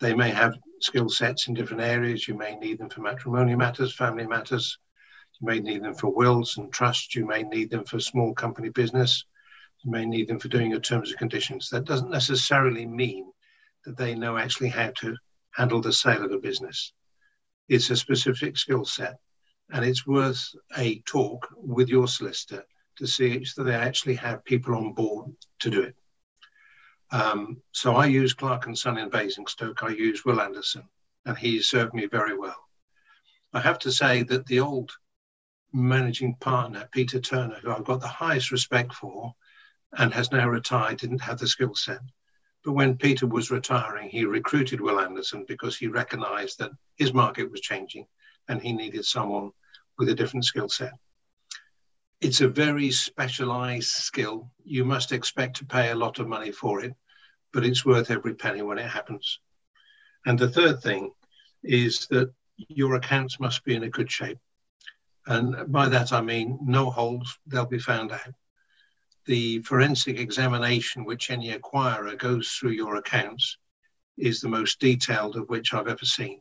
They 0.00 0.14
may 0.14 0.30
have 0.30 0.58
skill 0.80 1.08
sets 1.08 1.48
in 1.48 1.54
different 1.54 1.82
areas. 1.82 2.28
You 2.28 2.34
may 2.34 2.56
need 2.56 2.78
them 2.78 2.90
for 2.90 3.00
matrimonial 3.00 3.58
matters, 3.58 3.94
family 3.94 4.26
matters. 4.26 4.78
You 5.40 5.46
may 5.46 5.60
need 5.60 5.82
them 5.82 5.94
for 5.94 6.12
wills 6.12 6.56
and 6.58 6.72
trusts. 6.72 7.14
You 7.14 7.26
may 7.26 7.42
need 7.42 7.70
them 7.70 7.84
for 7.84 7.98
small 8.00 8.34
company 8.34 8.68
business. 8.68 9.24
You 9.84 9.90
may 9.90 10.04
need 10.04 10.28
them 10.28 10.38
for 10.38 10.48
doing 10.48 10.70
your 10.70 10.80
terms 10.80 11.10
and 11.10 11.18
conditions. 11.18 11.68
That 11.70 11.84
doesn't 11.84 12.10
necessarily 12.10 12.86
mean 12.86 13.30
that 13.84 13.96
they 13.96 14.14
know 14.14 14.36
actually 14.36 14.68
how 14.68 14.92
to 14.98 15.16
handle 15.52 15.80
the 15.80 15.92
sale 15.92 16.24
of 16.24 16.32
a 16.32 16.38
business. 16.38 16.92
It's 17.68 17.90
a 17.90 17.96
specific 17.96 18.56
skill 18.56 18.84
set, 18.84 19.16
and 19.70 19.84
it's 19.84 20.06
worth 20.06 20.54
a 20.76 21.00
talk 21.00 21.48
with 21.56 21.88
your 21.88 22.08
solicitor 22.08 22.64
to 22.96 23.06
see 23.06 23.32
if 23.32 23.54
they 23.54 23.74
actually 23.74 24.14
have 24.16 24.44
people 24.44 24.74
on 24.74 24.92
board 24.92 25.30
to 25.60 25.70
do 25.70 25.82
it. 25.82 25.94
Um, 27.10 27.62
so 27.72 27.94
I 27.94 28.06
use 28.06 28.34
Clarke 28.34 28.66
and 28.66 28.76
Son 28.76 28.98
in 28.98 29.08
Basingstoke. 29.08 29.82
I 29.82 29.90
use 29.90 30.24
Will 30.24 30.40
Anderson, 30.40 30.88
and 31.24 31.38
he 31.38 31.60
served 31.60 31.94
me 31.94 32.06
very 32.06 32.36
well. 32.36 32.56
I 33.52 33.60
have 33.60 33.78
to 33.80 33.92
say 33.92 34.22
that 34.24 34.46
the 34.46 34.60
old 34.60 34.90
managing 35.72 36.34
partner, 36.36 36.88
Peter 36.92 37.20
Turner, 37.20 37.58
who 37.62 37.70
I've 37.70 37.84
got 37.84 38.00
the 38.00 38.08
highest 38.08 38.50
respect 38.50 38.92
for 38.92 39.34
and 39.96 40.12
has 40.12 40.32
now 40.32 40.48
retired, 40.48 40.98
didn't 40.98 41.20
have 41.20 41.38
the 41.38 41.46
skill 41.46 41.74
set. 41.74 42.00
But 42.64 42.72
when 42.72 42.96
Peter 42.96 43.26
was 43.26 43.50
retiring, 43.50 44.08
he 44.08 44.24
recruited 44.24 44.80
Will 44.80 45.00
Anderson 45.00 45.44
because 45.46 45.76
he 45.76 45.86
recognized 45.86 46.58
that 46.58 46.72
his 46.96 47.14
market 47.14 47.50
was 47.50 47.60
changing 47.60 48.06
and 48.48 48.60
he 48.60 48.72
needed 48.72 49.04
someone 49.04 49.52
with 49.98 50.08
a 50.08 50.14
different 50.14 50.44
skill 50.44 50.68
set. 50.68 50.92
It's 52.22 52.40
a 52.40 52.48
very 52.48 52.90
specialized 52.90 53.90
skill. 53.90 54.50
You 54.64 54.86
must 54.86 55.12
expect 55.12 55.56
to 55.56 55.66
pay 55.66 55.90
a 55.90 55.94
lot 55.94 56.18
of 56.18 56.26
money 56.26 56.50
for 56.50 56.82
it, 56.82 56.94
but 57.52 57.64
it's 57.64 57.84
worth 57.84 58.10
every 58.10 58.34
penny 58.34 58.62
when 58.62 58.78
it 58.78 58.90
happens. 58.90 59.40
And 60.24 60.38
the 60.38 60.48
third 60.48 60.80
thing 60.80 61.12
is 61.62 62.06
that 62.08 62.32
your 62.56 62.94
accounts 62.94 63.38
must 63.38 63.64
be 63.64 63.74
in 63.74 63.82
a 63.82 63.90
good 63.90 64.10
shape. 64.10 64.38
And 65.26 65.70
by 65.70 65.88
that 65.90 66.12
I 66.12 66.22
mean 66.22 66.58
no 66.62 66.90
holes, 66.90 67.38
they'll 67.46 67.66
be 67.66 67.78
found 67.78 68.12
out. 68.12 68.32
The 69.26 69.60
forensic 69.60 70.18
examination 70.18 71.04
which 71.04 71.30
any 71.30 71.52
acquirer 71.52 72.16
goes 72.16 72.48
through 72.48 72.70
your 72.70 72.96
accounts 72.96 73.58
is 74.16 74.40
the 74.40 74.48
most 74.48 74.80
detailed 74.80 75.36
of 75.36 75.50
which 75.50 75.74
I've 75.74 75.88
ever 75.88 76.04
seen. 76.04 76.40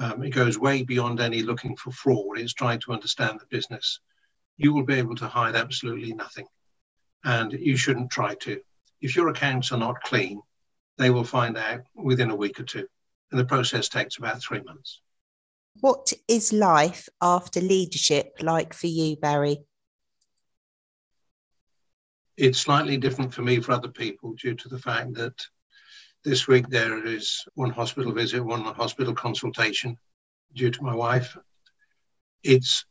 Um, 0.00 0.22
it 0.22 0.30
goes 0.30 0.58
way 0.58 0.82
beyond 0.82 1.20
any 1.20 1.42
looking 1.42 1.76
for 1.76 1.90
fraud. 1.90 2.38
It's 2.38 2.54
trying 2.54 2.80
to 2.80 2.92
understand 2.92 3.38
the 3.38 3.46
business 3.46 4.00
you 4.56 4.72
will 4.72 4.84
be 4.84 4.94
able 4.94 5.16
to 5.16 5.26
hide 5.26 5.56
absolutely 5.56 6.12
nothing. 6.12 6.46
And 7.24 7.52
you 7.52 7.76
shouldn't 7.76 8.10
try 8.10 8.34
to. 8.34 8.60
If 9.00 9.16
your 9.16 9.28
accounts 9.28 9.72
are 9.72 9.78
not 9.78 10.02
clean, 10.02 10.40
they 10.98 11.10
will 11.10 11.24
find 11.24 11.56
out 11.56 11.82
within 11.94 12.30
a 12.30 12.36
week 12.36 12.60
or 12.60 12.64
two. 12.64 12.86
And 13.30 13.40
the 13.40 13.44
process 13.44 13.88
takes 13.88 14.18
about 14.18 14.40
three 14.40 14.60
months. 14.62 15.00
What 15.80 16.12
is 16.28 16.52
life 16.52 17.08
after 17.20 17.60
leadership 17.60 18.36
like 18.40 18.74
for 18.74 18.86
you, 18.86 19.16
Barry? 19.16 19.58
It's 22.36 22.58
slightly 22.58 22.96
different 22.96 23.32
for 23.34 23.42
me 23.42 23.60
for 23.60 23.72
other 23.72 23.88
people 23.88 24.34
due 24.34 24.54
to 24.54 24.68
the 24.68 24.78
fact 24.78 25.14
that 25.14 25.34
this 26.24 26.48
week 26.48 26.68
there 26.68 27.04
is 27.06 27.44
one 27.54 27.70
hospital 27.70 28.12
visit, 28.12 28.44
one 28.44 28.62
hospital 28.62 29.14
consultation 29.14 29.98
due 30.54 30.70
to 30.70 30.82
my 30.82 30.94
wife. 30.94 31.36
It's 32.42 32.84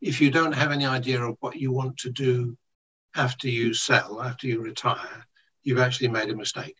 if 0.00 0.20
you 0.20 0.30
don't 0.30 0.52
have 0.52 0.72
any 0.72 0.86
idea 0.86 1.22
of 1.22 1.36
what 1.40 1.56
you 1.56 1.72
want 1.72 1.98
to 1.98 2.10
do 2.10 2.56
after 3.14 3.48
you 3.48 3.72
sell, 3.72 4.22
after 4.22 4.46
you 4.46 4.60
retire, 4.60 5.26
you've 5.62 5.78
actually 5.78 6.08
made 6.08 6.30
a 6.30 6.36
mistake. 6.36 6.76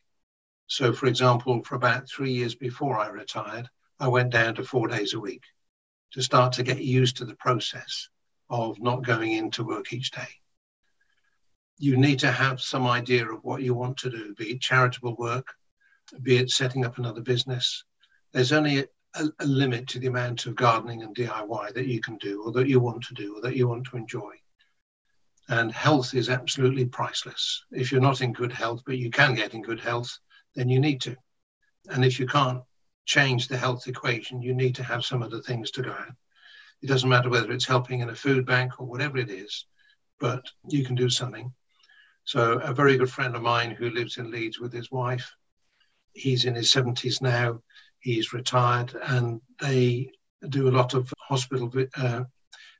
So, 0.67 0.93
for 0.93 1.07
example, 1.07 1.63
for 1.65 1.77
about 1.77 2.09
three 2.09 2.33
years 2.33 2.55
before 2.55 2.99
I 2.99 3.09
retired, 3.09 3.69
I 3.99 4.09
went 4.09 4.31
down 4.31 4.57
to 4.57 4.65
four 4.65 4.89
days 4.89 5.15
a 5.15 5.21
week 5.21 5.43
to 6.13 6.23
start 6.23 6.53
to 6.55 6.63
get 6.63 6.83
used 6.83 7.17
to 7.17 7.25
the 7.25 7.37
process 7.37 8.09
of 8.51 8.81
not 8.81 9.05
going 9.05 9.33
into 9.33 9.65
work 9.65 9.93
each 9.93 10.11
day. 10.11 10.29
You 11.79 11.97
need 11.97 12.21
to 12.21 12.31
have 12.31 12.61
some 12.61 12.87
idea 12.87 13.31
of 13.31 13.43
what 13.43 13.63
you 13.63 13.75
want 13.75 13.99
to 13.99 14.11
do, 14.11 14.35
be 14.35 14.51
it 14.51 14.61
charitable 14.61 15.17
work, 15.17 15.55
be 16.23 16.37
it 16.37 16.51
setting 16.51 16.85
up 16.85 16.99
another 16.99 17.21
business. 17.21 17.85
There's 18.33 18.53
only 18.53 18.87
a, 19.17 19.29
a, 19.41 19.47
limit 19.47 19.87
to 19.89 19.99
the 19.99 20.07
amount 20.07 20.47
of 20.47 20.55
gardening 20.55 21.03
and 21.03 21.15
DIY 21.15 21.75
that 21.75 21.87
you 21.87 22.01
can 22.01 22.17
do, 22.17 22.43
or 22.43 22.53
that 22.53 22.69
you 22.69 22.81
want 22.81 23.05
to 23.05 23.15
do, 23.15 23.37
or 23.37 23.41
that 23.43 23.57
you 23.57 23.69
want 23.69 23.87
to 23.87 23.97
enjoy. 23.97 24.33
And 25.49 25.71
health 25.71 26.15
is 26.15 26.29
absolutely 26.29 26.87
priceless. 26.87 27.65
If 27.71 27.93
you're 27.93 28.01
not 28.01 28.21
in 28.21 28.33
good 28.33 28.53
health, 28.53 28.83
but 28.85 28.99
you 28.99 29.11
can 29.11 29.35
get 29.35 29.55
in 29.55 29.63
good 29.63 29.81
health, 29.81 30.19
then 30.55 30.69
you 30.69 30.81
need 30.81 31.01
to. 31.03 31.17
And 31.89 32.05
if 32.05 32.19
you 32.19 32.27
can't 32.27 32.63
change 33.05 33.47
the 33.47 33.57
health 33.57 33.87
equation, 33.87 34.43
you 34.43 34.55
need 34.55 34.75
to 34.77 34.83
have 34.83 35.05
some 35.05 35.23
other 35.23 35.41
things 35.41 35.71
to 35.73 35.83
go 35.83 35.93
at. 35.93 36.15
It 36.83 36.89
doesn't 36.89 37.09
matter 37.09 37.31
whether 37.31 37.53
it's 37.53 37.67
helping 37.67 38.01
in 38.01 38.11
a 38.11 38.15
food 38.15 38.45
bank 38.45 38.81
or 38.81 38.87
whatever 38.87 39.19
it 39.19 39.31
is, 39.31 39.67
but 40.19 40.45
you 40.69 40.85
can 40.85 40.95
do 40.95 41.09
something. 41.09 41.53
So, 42.25 42.59
a 42.59 42.75
very 42.75 42.97
good 42.97 43.11
friend 43.11 43.37
of 43.37 43.43
mine 43.43 43.71
who 43.71 43.91
lives 43.91 44.17
in 44.19 44.33
Leeds 44.33 44.59
with 44.59 44.73
his 44.73 44.91
wife, 44.91 45.33
he's 46.13 46.45
in 46.45 46.57
his 46.57 46.73
70s 46.73 47.23
now 47.23 47.63
he's 48.07 48.33
retired, 48.33 48.95
and 49.03 49.41
they 49.61 50.13
do 50.49 50.69
a 50.69 50.77
lot 50.79 50.95
of 50.95 51.13
hospital 51.19 51.73
uh, 51.97 52.23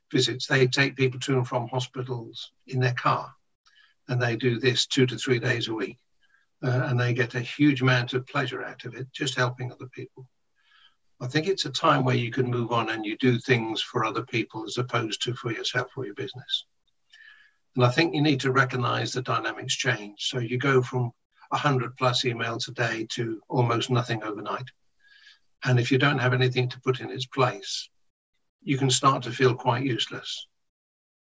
visits. 0.09 0.47
They 0.47 0.67
take 0.67 0.95
people 0.95 1.19
to 1.19 1.33
and 1.33 1.47
from 1.47 1.67
hospitals 1.67 2.51
in 2.65 2.79
their 2.79 2.93
car, 2.93 3.33
and 4.07 4.21
they 4.21 4.37
do 4.37 4.57
this 4.57 4.87
two 4.87 5.05
to 5.05 5.17
three 5.17 5.39
days 5.39 5.67
a 5.67 5.73
week. 5.73 5.97
Uh, 6.63 6.87
and 6.87 6.99
they 6.99 7.13
get 7.13 7.35
a 7.35 7.39
huge 7.39 7.81
amount 7.81 8.13
of 8.13 8.25
pleasure 8.25 8.63
out 8.63 8.83
of 8.85 8.95
it, 8.95 9.07
just 9.13 9.35
helping 9.35 9.71
other 9.71 9.87
people. 9.93 10.27
I 11.21 11.27
think 11.27 11.47
it's 11.47 11.65
a 11.65 11.69
time 11.69 12.03
where 12.03 12.15
you 12.15 12.31
can 12.31 12.49
move 12.49 12.71
on 12.71 12.89
and 12.89 13.05
you 13.05 13.15
do 13.17 13.37
things 13.37 13.81
for 13.81 14.05
other 14.05 14.23
people 14.23 14.63
as 14.63 14.77
opposed 14.77 15.21
to 15.23 15.35
for 15.35 15.51
yourself 15.51 15.91
or 15.95 16.05
your 16.05 16.15
business. 16.15 16.65
And 17.75 17.85
I 17.85 17.89
think 17.89 18.15
you 18.15 18.23
need 18.23 18.39
to 18.39 18.51
recognize 18.51 19.11
the 19.11 19.21
dynamics 19.21 19.75
change. 19.75 20.29
So 20.29 20.39
you 20.39 20.57
go 20.57 20.81
from 20.81 21.11
100 21.49 21.95
plus 21.95 22.23
emails 22.23 22.67
a 22.69 22.71
day 22.71 23.05
to 23.11 23.39
almost 23.49 23.91
nothing 23.91 24.23
overnight. 24.23 24.67
And 25.63 25.79
if 25.79 25.91
you 25.91 25.97
don't 25.97 26.19
have 26.19 26.33
anything 26.33 26.69
to 26.69 26.79
put 26.81 26.99
in 26.99 27.09
its 27.09 27.25
place, 27.25 27.89
you 28.61 28.77
can 28.77 28.89
start 28.89 29.23
to 29.23 29.31
feel 29.31 29.55
quite 29.55 29.83
useless. 29.83 30.47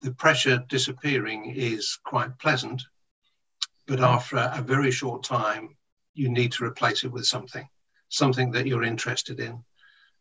The 0.02 0.12
pressure 0.14 0.64
disappearing 0.68 1.52
is 1.54 1.98
quite 2.04 2.38
pleasant, 2.38 2.82
but 3.86 4.00
after 4.00 4.36
a 4.36 4.62
very 4.62 4.90
short 4.90 5.24
time, 5.24 5.76
you 6.14 6.30
need 6.30 6.52
to 6.52 6.64
replace 6.64 7.04
it 7.04 7.12
with 7.12 7.26
something, 7.26 7.68
something 8.08 8.50
that 8.52 8.66
you're 8.66 8.84
interested 8.84 9.40
in. 9.40 9.64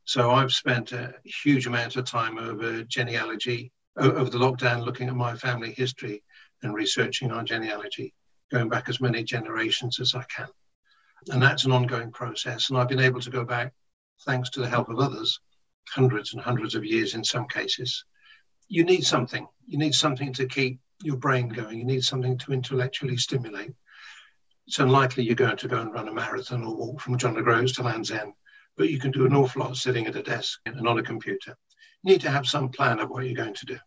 So 0.06 0.32
I've 0.32 0.54
spent 0.54 0.92
a 0.92 1.14
huge 1.24 1.68
amount 1.68 1.96
of 1.96 2.06
time 2.06 2.40
over 2.40 2.84
genealogy, 2.84 3.72
over 3.96 4.30
the 4.30 4.40
lockdown, 4.40 4.84
looking 4.84 5.08
at 5.08 5.16
my 5.16 5.36
family 5.36 5.72
history 5.72 6.24
and 6.64 6.74
researching 6.74 7.32
our 7.32 7.44
genealogy, 7.44 8.14
going 8.52 8.70
back 8.70 8.90
as 8.90 9.00
many 9.00 9.24
generations 9.24 10.00
as 10.00 10.16
I 10.16 10.24
can. 10.24 10.48
And 11.28 11.42
that's 11.42 11.66
an 11.66 11.72
ongoing 11.72 12.12
process. 12.12 12.70
And 12.70 12.78
I've 12.78 12.88
been 12.88 13.00
able 13.00 13.22
to 13.22 13.30
go 13.30 13.44
back 13.46 13.74
thanks 14.26 14.50
to 14.52 14.60
the 14.60 14.70
help 14.70 14.90
of 14.90 15.00
others, 15.00 15.40
hundreds 15.90 16.34
and 16.34 16.42
hundreds 16.42 16.76
of 16.76 16.86
years 16.86 17.16
in 17.16 17.24
some 17.24 17.48
cases. 17.48 18.06
You 18.68 18.84
need 18.84 19.06
something. 19.06 19.48
You 19.68 19.78
need 19.78 19.94
something 19.94 20.34
to 20.34 20.46
keep 20.46 20.80
your 21.04 21.18
brain 21.18 21.50
going. 21.50 21.80
You 21.80 21.86
need 21.86 22.04
something 22.04 22.38
to 22.40 22.54
intellectually 22.54 23.18
stimulate. 23.18 23.74
It's 24.68 24.80
unlikely 24.80 25.24
you're 25.24 25.36
going 25.36 25.58
to 25.58 25.68
go 25.68 25.80
and 25.80 25.92
run 25.92 26.08
a 26.08 26.14
marathon 26.14 26.64
or 26.64 26.76
walk 26.76 27.02
from 27.02 27.18
John 27.18 27.38
O'Groats 27.38 27.74
to 27.74 27.84
Land's 27.84 28.12
End, 28.12 28.34
but 28.78 28.90
you 28.90 29.00
can 29.00 29.12
do 29.12 29.26
an 29.26 29.36
awful 29.36 29.64
lot 29.64 29.76
sitting 29.76 30.06
at 30.06 30.16
a 30.16 30.22
desk 30.22 30.60
and 30.66 30.88
on 30.88 31.00
a 31.00 31.04
computer. 31.04 31.56
You 32.04 32.14
need 32.14 32.22
to 32.22 32.30
have 32.30 32.46
some 32.46 32.70
plan 32.70 33.00
of 33.00 33.10
what 33.10 33.26
you're 33.26 33.34
going 33.34 33.56
to 33.56 33.66
do. 33.66 33.78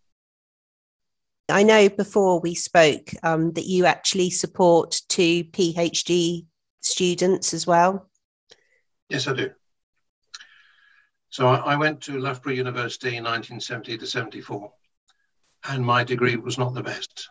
I 1.48 1.62
know 1.62 1.88
before 1.88 2.40
we 2.40 2.54
spoke 2.54 3.12
um, 3.22 3.52
that 3.52 3.66
you 3.66 3.84
actually 3.84 4.30
support 4.30 5.02
two 5.08 5.44
PhD 5.44 6.46
students 6.80 7.52
as 7.52 7.66
well. 7.66 8.08
Yes, 9.08 9.28
I 9.28 9.34
do. 9.34 9.50
So 11.32 11.48
I, 11.48 11.72
I 11.72 11.76
went 11.76 12.02
to 12.02 12.18
Loughborough 12.18 12.52
University 12.52 13.16
in 13.16 13.24
1970 13.24 13.96
to 13.96 14.06
74, 14.06 14.70
and 15.64 15.82
my 15.82 16.04
degree 16.04 16.36
was 16.36 16.58
not 16.58 16.74
the 16.74 16.82
best. 16.82 17.30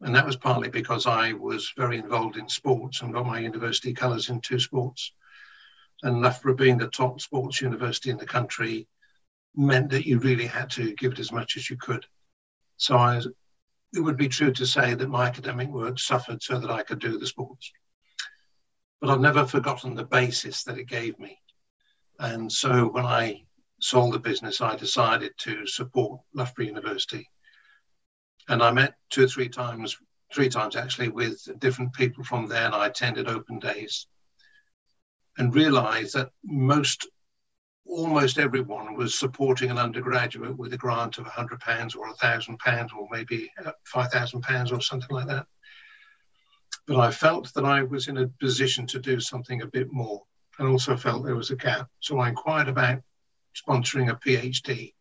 And 0.00 0.16
that 0.16 0.26
was 0.26 0.34
partly 0.34 0.68
because 0.68 1.06
I 1.06 1.34
was 1.34 1.72
very 1.76 1.98
involved 1.98 2.36
in 2.36 2.48
sports 2.48 3.02
and 3.02 3.14
got 3.14 3.24
my 3.24 3.38
university 3.38 3.94
colours 3.94 4.30
in 4.30 4.40
two 4.40 4.58
sports. 4.58 5.12
And 6.02 6.20
Loughborough 6.20 6.56
being 6.56 6.76
the 6.76 6.88
top 6.88 7.20
sports 7.20 7.60
university 7.60 8.10
in 8.10 8.16
the 8.16 8.26
country 8.26 8.88
meant 9.54 9.90
that 9.90 10.08
you 10.08 10.18
really 10.18 10.46
had 10.46 10.68
to 10.70 10.92
give 10.94 11.12
it 11.12 11.20
as 11.20 11.30
much 11.30 11.56
as 11.56 11.70
you 11.70 11.76
could. 11.76 12.04
So 12.78 12.96
I, 12.96 13.18
it 13.94 14.00
would 14.00 14.16
be 14.16 14.28
true 14.28 14.52
to 14.54 14.66
say 14.66 14.94
that 14.94 15.08
my 15.08 15.28
academic 15.28 15.68
work 15.68 16.00
suffered 16.00 16.42
so 16.42 16.58
that 16.58 16.70
I 16.70 16.82
could 16.82 16.98
do 16.98 17.16
the 17.16 17.28
sports. 17.28 17.70
But 19.00 19.10
I've 19.10 19.20
never 19.20 19.46
forgotten 19.46 19.94
the 19.94 20.02
basis 20.04 20.64
that 20.64 20.78
it 20.78 20.88
gave 20.88 21.16
me. 21.20 21.38
And 22.20 22.52
so 22.52 22.86
when 22.88 23.06
I 23.06 23.44
sold 23.80 24.12
the 24.12 24.18
business, 24.18 24.60
I 24.60 24.76
decided 24.76 25.32
to 25.38 25.66
support 25.66 26.20
Loughborough 26.34 26.66
University. 26.66 27.26
And 28.48 28.62
I 28.62 28.70
met 28.72 28.94
two 29.08 29.24
or 29.24 29.26
three 29.26 29.48
times, 29.48 29.96
three 30.34 30.50
times 30.50 30.76
actually, 30.76 31.08
with 31.08 31.40
different 31.58 31.94
people 31.94 32.22
from 32.22 32.46
there, 32.46 32.66
and 32.66 32.74
I 32.74 32.88
attended 32.88 33.26
open 33.26 33.58
days 33.58 34.06
and 35.38 35.54
realized 35.54 36.14
that 36.14 36.30
most 36.44 37.08
almost 37.86 38.38
everyone 38.38 38.94
was 38.94 39.18
supporting 39.18 39.70
an 39.70 39.78
undergraduate 39.78 40.56
with 40.56 40.74
a 40.74 40.76
grant 40.76 41.16
of 41.16 41.24
£100 41.24 41.96
or 41.96 42.12
£1,000 42.12 42.88
or 42.94 43.08
maybe 43.10 43.50
uh, 43.64 43.72
£5,000 43.92 44.72
or 44.76 44.80
something 44.82 45.08
like 45.10 45.26
that. 45.26 45.46
But 46.86 46.98
I 46.98 47.10
felt 47.10 47.52
that 47.54 47.64
I 47.64 47.82
was 47.82 48.08
in 48.08 48.18
a 48.18 48.28
position 48.28 48.86
to 48.88 49.00
do 49.00 49.20
something 49.20 49.62
a 49.62 49.66
bit 49.66 49.90
more 49.90 50.22
and 50.60 50.68
also 50.68 50.96
felt 50.96 51.24
there 51.24 51.34
was 51.34 51.50
a 51.50 51.56
gap. 51.56 51.88
So 51.98 52.20
I 52.20 52.28
inquired 52.28 52.68
about 52.68 53.02
sponsoring 53.56 54.10
a 54.10 54.14
PhD. 54.14 54.94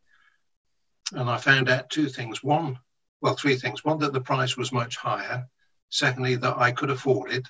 And 1.14 1.30
I 1.30 1.38
found 1.38 1.70
out 1.70 1.92
two 1.92 2.10
things. 2.10 2.44
One, 2.44 2.80
well, 3.22 3.36
three 3.36 3.58
things. 3.58 3.86
One, 3.86 4.00
that 4.00 4.14
the 4.14 4.22
price 4.22 4.58
was 4.58 4.72
much 4.72 4.96
higher. 4.96 5.48
Secondly, 5.90 6.36
that 6.38 6.58
I 6.58 6.72
could 6.72 6.90
afford 6.90 7.32
it. 7.32 7.48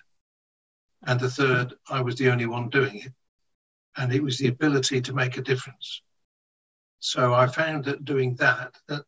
And 1.04 1.18
the 1.20 1.30
third, 1.30 1.76
I 1.90 2.02
was 2.02 2.16
the 2.16 2.30
only 2.30 2.46
one 2.46 2.70
doing 2.70 3.00
it 3.00 3.14
and 3.98 4.14
it 4.14 4.24
was 4.24 4.38
the 4.38 4.48
ability 4.48 5.02
to 5.02 5.14
make 5.14 5.38
a 5.38 5.42
difference. 5.42 6.02
So 7.00 7.34
I 7.34 7.48
found 7.48 7.86
that 7.86 8.06
doing 8.06 8.36
that, 8.36 8.76
that 8.88 9.06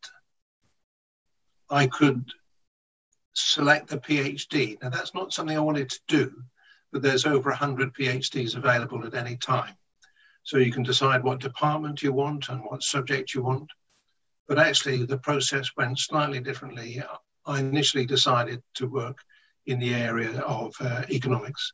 I 1.70 1.86
could 1.86 2.24
select 3.34 3.88
the 3.88 3.98
PhD. 3.98 4.80
Now 4.82 4.90
that's 4.90 5.14
not 5.14 5.32
something 5.32 5.56
I 5.56 5.60
wanted 5.60 5.90
to 5.90 6.00
do, 6.08 6.42
but 6.92 7.02
there's 7.02 7.26
over 7.26 7.50
100 7.50 7.94
PhDs 7.94 8.56
available 8.56 9.04
at 9.06 9.14
any 9.14 9.36
time. 9.36 9.74
So 10.44 10.58
you 10.58 10.72
can 10.72 10.82
decide 10.82 11.22
what 11.22 11.40
department 11.40 12.02
you 12.02 12.12
want 12.12 12.48
and 12.48 12.62
what 12.64 12.82
subject 12.82 13.34
you 13.34 13.42
want. 13.42 13.70
But 14.48 14.58
actually, 14.58 15.04
the 15.04 15.18
process 15.18 15.70
went 15.76 15.98
slightly 15.98 16.40
differently. 16.40 17.02
I 17.46 17.60
initially 17.60 18.06
decided 18.06 18.62
to 18.74 18.86
work 18.86 19.18
in 19.66 19.78
the 19.78 19.94
area 19.94 20.40
of 20.40 20.74
uh, 20.80 21.04
economics 21.10 21.72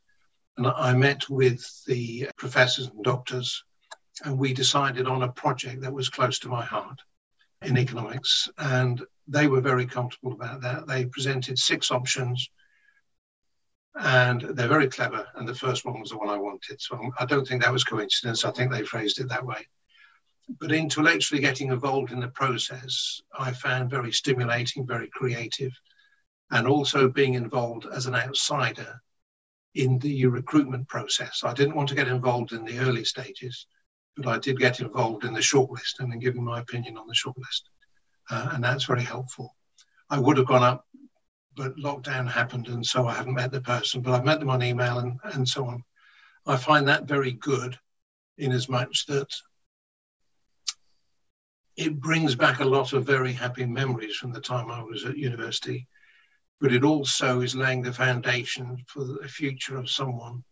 and 0.59 0.67
I 0.67 0.93
met 0.93 1.29
with 1.29 1.65
the 1.85 2.27
professors 2.35 2.87
and 2.87 3.01
doctors, 3.01 3.63
and 4.25 4.37
we 4.37 4.53
decided 4.53 5.07
on 5.07 5.23
a 5.23 5.31
project 5.31 5.81
that 5.81 5.93
was 5.93 6.09
close 6.09 6.37
to 6.39 6.49
my 6.49 6.65
heart 6.65 6.99
in 7.61 7.77
economics. 7.77 8.49
And 8.57 9.01
they 9.25 9.47
were 9.47 9.61
very 9.61 9.85
comfortable 9.85 10.33
about 10.33 10.59
that. 10.63 10.85
They 10.85 11.05
presented 11.05 11.57
six 11.57 11.91
options, 11.91 12.49
and 13.99 14.41
they're 14.41 14.67
very 14.67 14.87
clever. 14.87 15.27
And 15.35 15.47
the 15.47 15.53
first 15.53 15.85
one 15.85 15.99
was 15.99 16.11
the 16.11 16.17
one 16.17 16.29
I 16.29 16.37
wanted. 16.37 16.81
So 16.81 17.11
I 17.19 17.25
don't 17.25 17.45
think 17.45 17.61
that 17.61 17.73
was 17.73 17.83
coincidence. 17.83 18.45
I 18.45 18.51
think 18.51 18.71
they 18.71 18.83
phrased 18.83 19.19
it 19.19 19.29
that 19.29 19.45
way. 19.45 19.67
But 20.59 20.71
intellectually 20.71 21.41
getting 21.41 21.69
involved 21.69 22.11
in 22.11 22.21
the 22.21 22.29
process, 22.29 23.21
I 23.37 23.51
found 23.51 23.89
very 23.89 24.11
stimulating, 24.11 24.87
very 24.87 25.09
creative, 25.09 25.73
and 26.51 26.65
also 26.65 27.09
being 27.09 27.35
involved 27.35 27.85
as 27.93 28.05
an 28.05 28.15
outsider 28.15 28.99
in 29.75 29.99
the 29.99 30.25
recruitment 30.25 30.87
process. 30.87 31.43
I 31.43 31.53
didn't 31.53 31.75
want 31.75 31.89
to 31.89 31.95
get 31.95 32.07
involved 32.07 32.53
in 32.53 32.65
the 32.65 32.79
early 32.79 33.03
stages, 33.03 33.67
but 34.15 34.27
I 34.27 34.39
did 34.39 34.57
get 34.57 34.79
involved 34.79 35.25
in 35.25 35.33
the 35.33 35.39
shortlist 35.41 35.99
and 35.99 36.11
then 36.11 36.19
giving 36.19 36.43
my 36.43 36.59
opinion 36.59 36.97
on 36.97 37.05
the 37.05 37.13
shortlist. 37.13 37.63
Uh, 38.31 38.49
and 38.53 38.63
that's 38.63 38.85
very 38.85 39.03
helpful. 39.03 39.55
I 40.09 40.19
would 40.19 40.37
have 40.37 40.47
gone 40.47 40.63
up, 40.63 40.87
but 41.59 41.75
lockdown 41.75 42.27
happened, 42.27 42.67
and 42.69 42.85
so 42.85 43.05
I 43.05 43.13
haven't 43.13 43.35
met 43.35 43.51
the 43.51 43.61
person, 43.61 44.01
but 44.01 44.13
I've 44.13 44.25
met 44.25 44.39
them 44.39 44.49
on 44.49 44.63
email 44.63 44.99
and, 44.99 45.19
and 45.23 45.47
so 45.47 45.65
on. 45.65 45.83
I 46.47 46.55
find 46.55 46.87
that 46.87 47.03
very 47.03 47.33
good 47.33 47.77
in 48.37 48.51
as 48.51 48.69
much 48.69 49.05
that 49.07 49.27
it 51.75 51.99
brings 51.99 52.35
back 52.35 52.59
a 52.59 52.65
lot 52.65 52.93
of 52.93 53.05
very 53.05 53.33
happy 53.33 53.65
memories 53.65 54.15
from 54.15 54.31
the 54.31 54.41
time 54.41 54.71
I 54.71 54.81
was 54.81 55.05
at 55.05 55.17
university 55.17 55.87
but 56.59 56.73
it 56.73 56.83
also 56.83 57.41
is 57.41 57.55
laying 57.55 57.81
the 57.81 57.93
foundation 57.93 58.83
for 58.87 59.05
the 59.05 59.27
future 59.27 59.77
of 59.77 59.89
someone 59.89 60.43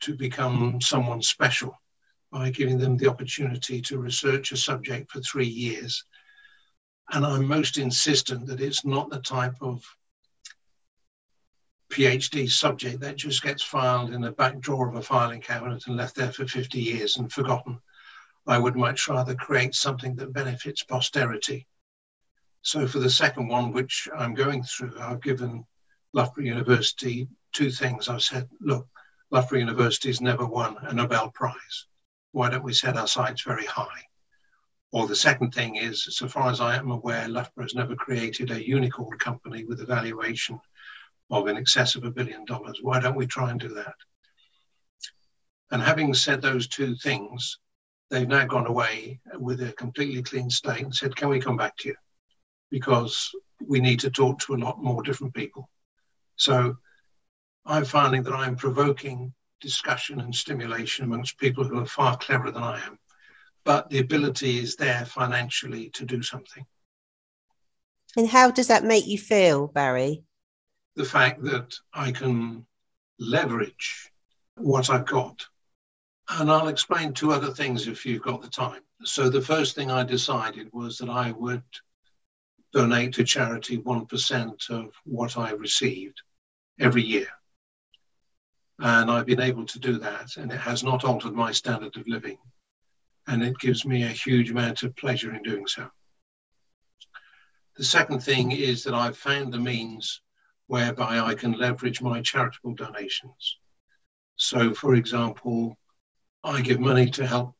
to 0.00 0.14
become 0.14 0.58
mm-hmm. 0.58 0.80
someone 0.80 1.22
special 1.22 1.78
by 2.32 2.50
giving 2.50 2.78
them 2.78 2.96
the 2.96 3.08
opportunity 3.08 3.80
to 3.80 3.98
research 3.98 4.52
a 4.52 4.56
subject 4.56 5.10
for 5.10 5.20
three 5.20 5.46
years. 5.46 6.04
And 7.12 7.24
I'm 7.24 7.46
most 7.46 7.78
insistent 7.78 8.46
that 8.46 8.60
it's 8.60 8.84
not 8.84 9.10
the 9.10 9.20
type 9.20 9.54
of 9.60 9.84
PhD 11.94 12.50
subject 12.50 13.00
that 13.00 13.16
just 13.16 13.42
gets 13.42 13.62
filed 13.62 14.12
in 14.12 14.20
the 14.20 14.32
back 14.32 14.58
drawer 14.58 14.88
of 14.88 14.96
a 14.96 15.02
filing 15.02 15.40
cabinet 15.40 15.86
and 15.86 15.96
left 15.96 16.16
there 16.16 16.32
for 16.32 16.46
50 16.46 16.80
years 16.80 17.16
and 17.16 17.32
forgotten. 17.32 17.78
I 18.46 18.58
would 18.58 18.76
much 18.76 19.08
rather 19.08 19.34
create 19.34 19.74
something 19.74 20.16
that 20.16 20.32
benefits 20.32 20.82
posterity 20.82 21.66
so 22.64 22.86
for 22.86 22.98
the 22.98 23.10
second 23.10 23.48
one, 23.48 23.72
which 23.72 24.08
I'm 24.16 24.32
going 24.32 24.62
through, 24.62 24.98
I've 24.98 25.20
given 25.20 25.66
Loughborough 26.14 26.44
University 26.44 27.28
two 27.52 27.70
things. 27.70 28.08
I've 28.08 28.22
said, 28.22 28.48
look, 28.58 28.88
Loughborough 29.30 29.58
University 29.58 30.08
has 30.08 30.22
never 30.22 30.46
won 30.46 30.78
a 30.80 30.94
Nobel 30.94 31.30
Prize. 31.30 31.86
Why 32.32 32.48
don't 32.48 32.64
we 32.64 32.72
set 32.72 32.96
our 32.96 33.06
sights 33.06 33.42
very 33.42 33.66
high? 33.66 34.00
Or 34.92 35.06
the 35.06 35.14
second 35.14 35.52
thing 35.52 35.76
is, 35.76 36.16
so 36.16 36.26
far 36.26 36.50
as 36.50 36.62
I 36.62 36.76
am 36.76 36.90
aware, 36.90 37.28
Loughborough 37.28 37.64
has 37.64 37.74
never 37.74 37.94
created 37.94 38.50
a 38.50 38.66
unicorn 38.66 39.18
company 39.18 39.66
with 39.66 39.82
a 39.82 39.86
valuation 39.86 40.58
of 41.30 41.48
in 41.48 41.56
excess 41.56 41.94
of 41.94 42.04
a 42.04 42.10
billion 42.10 42.44
dollars. 42.44 42.78
Why 42.82 43.00
don't 43.00 43.16
we 43.16 43.26
try 43.26 43.50
and 43.50 43.60
do 43.60 43.74
that? 43.74 43.94
And 45.70 45.82
having 45.82 46.14
said 46.14 46.42
those 46.42 46.68
two 46.68 46.94
things, 46.96 47.58
they've 48.10 48.28
now 48.28 48.44
gone 48.44 48.66
away 48.66 49.20
with 49.34 49.62
a 49.62 49.72
completely 49.72 50.22
clean 50.22 50.50
slate 50.50 50.82
and 50.82 50.94
said, 50.94 51.16
can 51.16 51.28
we 51.28 51.40
come 51.40 51.56
back 51.56 51.76
to 51.78 51.88
you? 51.88 51.94
because 52.74 53.30
we 53.64 53.78
need 53.78 54.00
to 54.00 54.10
talk 54.10 54.36
to 54.40 54.52
a 54.52 54.56
lot 54.56 54.82
more 54.82 55.00
different 55.00 55.32
people. 55.32 55.70
So 56.34 56.76
I'm 57.64 57.84
finding 57.84 58.24
that 58.24 58.34
I'm 58.34 58.56
provoking 58.56 59.32
discussion 59.60 60.18
and 60.18 60.34
stimulation 60.34 61.04
amongst 61.04 61.38
people 61.38 61.62
who 61.62 61.78
are 61.78 61.86
far 61.86 62.16
cleverer 62.16 62.50
than 62.50 62.64
I 62.64 62.80
am, 62.84 62.98
but 63.64 63.88
the 63.90 64.00
ability 64.00 64.58
is 64.58 64.74
there 64.74 65.04
financially 65.04 65.90
to 65.90 66.04
do 66.04 66.20
something. 66.20 66.66
And 68.16 68.28
how 68.28 68.50
does 68.50 68.66
that 68.66 68.82
make 68.82 69.06
you 69.06 69.18
feel, 69.18 69.68
Barry? 69.68 70.24
The 70.96 71.04
fact 71.04 71.42
that 71.44 71.74
I 71.92 72.12
can 72.12 72.66
leverage 73.18 74.10
what 74.56 74.90
I've 74.90 75.06
got. 75.06 75.46
And 76.28 76.50
I'll 76.50 76.68
explain 76.68 77.12
two 77.12 77.32
other 77.32 77.50
things 77.50 77.86
if 77.86 78.06
you've 78.06 78.22
got 78.22 78.42
the 78.42 78.48
time. 78.48 78.82
So, 79.04 79.28
the 79.28 79.42
first 79.42 79.74
thing 79.74 79.90
I 79.90 80.04
decided 80.04 80.70
was 80.72 80.98
that 80.98 81.10
I 81.10 81.32
would 81.32 81.62
donate 82.72 83.12
to 83.14 83.24
charity 83.24 83.78
1% 83.78 84.70
of 84.70 84.92
what 85.04 85.36
I 85.36 85.50
received 85.50 86.22
every 86.80 87.02
year. 87.02 87.28
And 88.80 89.10
I've 89.10 89.26
been 89.26 89.40
able 89.40 89.66
to 89.66 89.78
do 89.78 89.98
that, 89.98 90.36
and 90.36 90.50
it 90.50 90.58
has 90.58 90.82
not 90.82 91.04
altered 91.04 91.34
my 91.34 91.52
standard 91.52 91.96
of 91.96 92.08
living. 92.08 92.38
And 93.26 93.42
it 93.42 93.58
gives 93.58 93.84
me 93.84 94.02
a 94.02 94.08
huge 94.08 94.50
amount 94.50 94.82
of 94.82 94.96
pleasure 94.96 95.32
in 95.34 95.42
doing 95.42 95.66
so. 95.66 95.88
The 97.76 97.84
second 97.84 98.20
thing 98.20 98.50
is 98.52 98.84
that 98.84 98.94
I've 98.94 99.16
found 99.16 99.52
the 99.52 99.58
means 99.58 100.20
whereby 100.66 101.18
I 101.20 101.34
can 101.34 101.52
leverage 101.52 102.00
my 102.00 102.22
charitable 102.22 102.74
donations. 102.74 103.58
So, 104.36 104.74
for 104.74 104.94
example, 104.94 105.76
I 106.42 106.60
give 106.60 106.80
money 106.80 107.10
to 107.10 107.26
help 107.26 107.54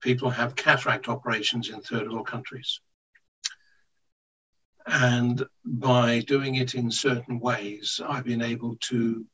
people 0.00 0.30
have 0.30 0.54
cataract 0.54 1.08
operations 1.08 1.70
in 1.70 1.80
third 1.80 2.10
world 2.10 2.26
countries. 2.26 2.80
And 4.86 5.42
by 5.64 6.20
doing 6.20 6.56
it 6.56 6.74
in 6.74 6.90
certain 6.90 7.40
ways, 7.40 8.00
I've 8.06 8.24
been 8.24 8.42
able 8.42 8.76
to 8.90 9.24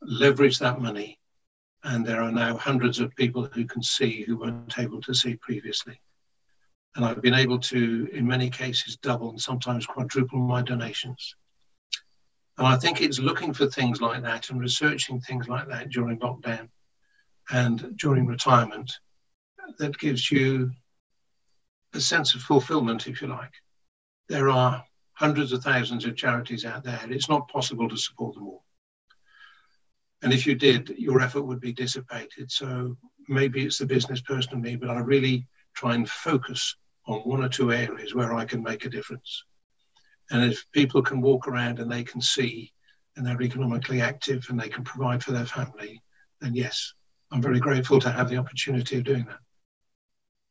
leverage 0.00 0.58
that 0.58 0.80
money. 0.80 1.18
And 1.84 2.04
there 2.04 2.22
are 2.22 2.32
now 2.32 2.56
hundreds 2.56 2.98
of 2.98 3.14
people 3.14 3.48
who 3.52 3.64
can 3.64 3.82
see 3.82 4.22
who 4.22 4.38
weren't 4.38 4.78
able 4.78 5.00
to 5.02 5.14
see 5.14 5.36
previously. 5.36 6.00
And 6.94 7.04
I've 7.04 7.22
been 7.22 7.34
able 7.34 7.58
to, 7.58 8.08
in 8.12 8.26
many 8.26 8.50
cases, 8.50 8.96
double 8.96 9.30
and 9.30 9.40
sometimes 9.40 9.86
quadruple 9.86 10.38
my 10.38 10.62
donations. 10.62 11.34
And 12.62 12.72
I 12.72 12.76
think 12.76 13.00
it's 13.00 13.18
looking 13.18 13.52
for 13.52 13.66
things 13.66 14.00
like 14.00 14.22
that 14.22 14.50
and 14.50 14.60
researching 14.60 15.20
things 15.20 15.48
like 15.48 15.66
that 15.66 15.90
during 15.90 16.20
lockdown 16.20 16.68
and 17.50 17.96
during 17.98 18.24
retirement 18.24 18.88
that 19.80 19.98
gives 19.98 20.30
you 20.30 20.70
a 21.92 22.00
sense 22.00 22.36
of 22.36 22.40
fulfillment, 22.42 23.08
if 23.08 23.20
you 23.20 23.26
like 23.26 23.50
there 24.28 24.48
are 24.48 24.84
hundreds 25.14 25.52
of 25.52 25.64
thousands 25.64 26.04
of 26.04 26.14
charities 26.14 26.64
out 26.64 26.84
there. 26.84 27.00
It's 27.08 27.28
not 27.28 27.48
possible 27.48 27.88
to 27.88 27.96
support 27.96 28.36
them 28.36 28.46
all. 28.46 28.64
And 30.22 30.32
if 30.32 30.46
you 30.46 30.54
did, 30.54 30.90
your 30.90 31.20
effort 31.20 31.42
would 31.42 31.60
be 31.60 31.72
dissipated. 31.72 32.52
So 32.52 32.96
maybe 33.28 33.64
it's 33.64 33.78
the 33.78 33.86
business 33.86 34.20
person 34.20 34.52
in 34.52 34.62
me, 34.62 34.76
but 34.76 34.88
I 34.88 35.00
really 35.00 35.48
try 35.74 35.96
and 35.96 36.08
focus 36.08 36.76
on 37.08 37.22
one 37.22 37.42
or 37.42 37.48
two 37.48 37.72
areas 37.72 38.14
where 38.14 38.32
I 38.32 38.44
can 38.44 38.62
make 38.62 38.84
a 38.84 38.88
difference. 38.88 39.42
And 40.32 40.50
if 40.50 40.64
people 40.72 41.02
can 41.02 41.20
walk 41.20 41.46
around 41.46 41.78
and 41.78 41.92
they 41.92 42.02
can 42.02 42.20
see 42.20 42.72
and 43.16 43.24
they're 43.24 43.40
economically 43.40 44.00
active 44.00 44.46
and 44.48 44.58
they 44.58 44.70
can 44.70 44.82
provide 44.82 45.22
for 45.22 45.32
their 45.32 45.44
family, 45.44 46.02
then 46.40 46.54
yes, 46.54 46.94
I'm 47.30 47.42
very 47.42 47.60
grateful 47.60 48.00
to 48.00 48.10
have 48.10 48.30
the 48.30 48.38
opportunity 48.38 48.96
of 48.96 49.04
doing 49.04 49.26
that. 49.26 49.38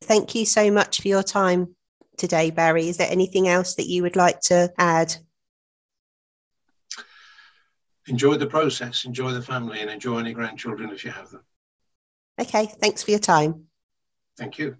Thank 0.02 0.36
you 0.36 0.46
so 0.46 0.70
much 0.70 1.00
for 1.00 1.08
your 1.08 1.24
time 1.24 1.74
today, 2.16 2.50
Barry. 2.50 2.88
Is 2.88 2.96
there 2.96 3.10
anything 3.10 3.48
else 3.48 3.74
that 3.74 3.88
you 3.88 4.02
would 4.02 4.16
like 4.16 4.40
to 4.42 4.72
add? 4.78 5.16
Enjoy 8.06 8.36
the 8.36 8.46
process, 8.46 9.04
enjoy 9.04 9.32
the 9.32 9.42
family, 9.42 9.80
and 9.80 9.90
enjoy 9.90 10.18
any 10.18 10.32
grandchildren 10.32 10.90
if 10.90 11.04
you 11.04 11.10
have 11.10 11.30
them. 11.30 11.42
Okay, 12.40 12.66
thanks 12.80 13.02
for 13.02 13.10
your 13.10 13.20
time. 13.20 13.64
Thank 14.36 14.58
you. 14.58 14.76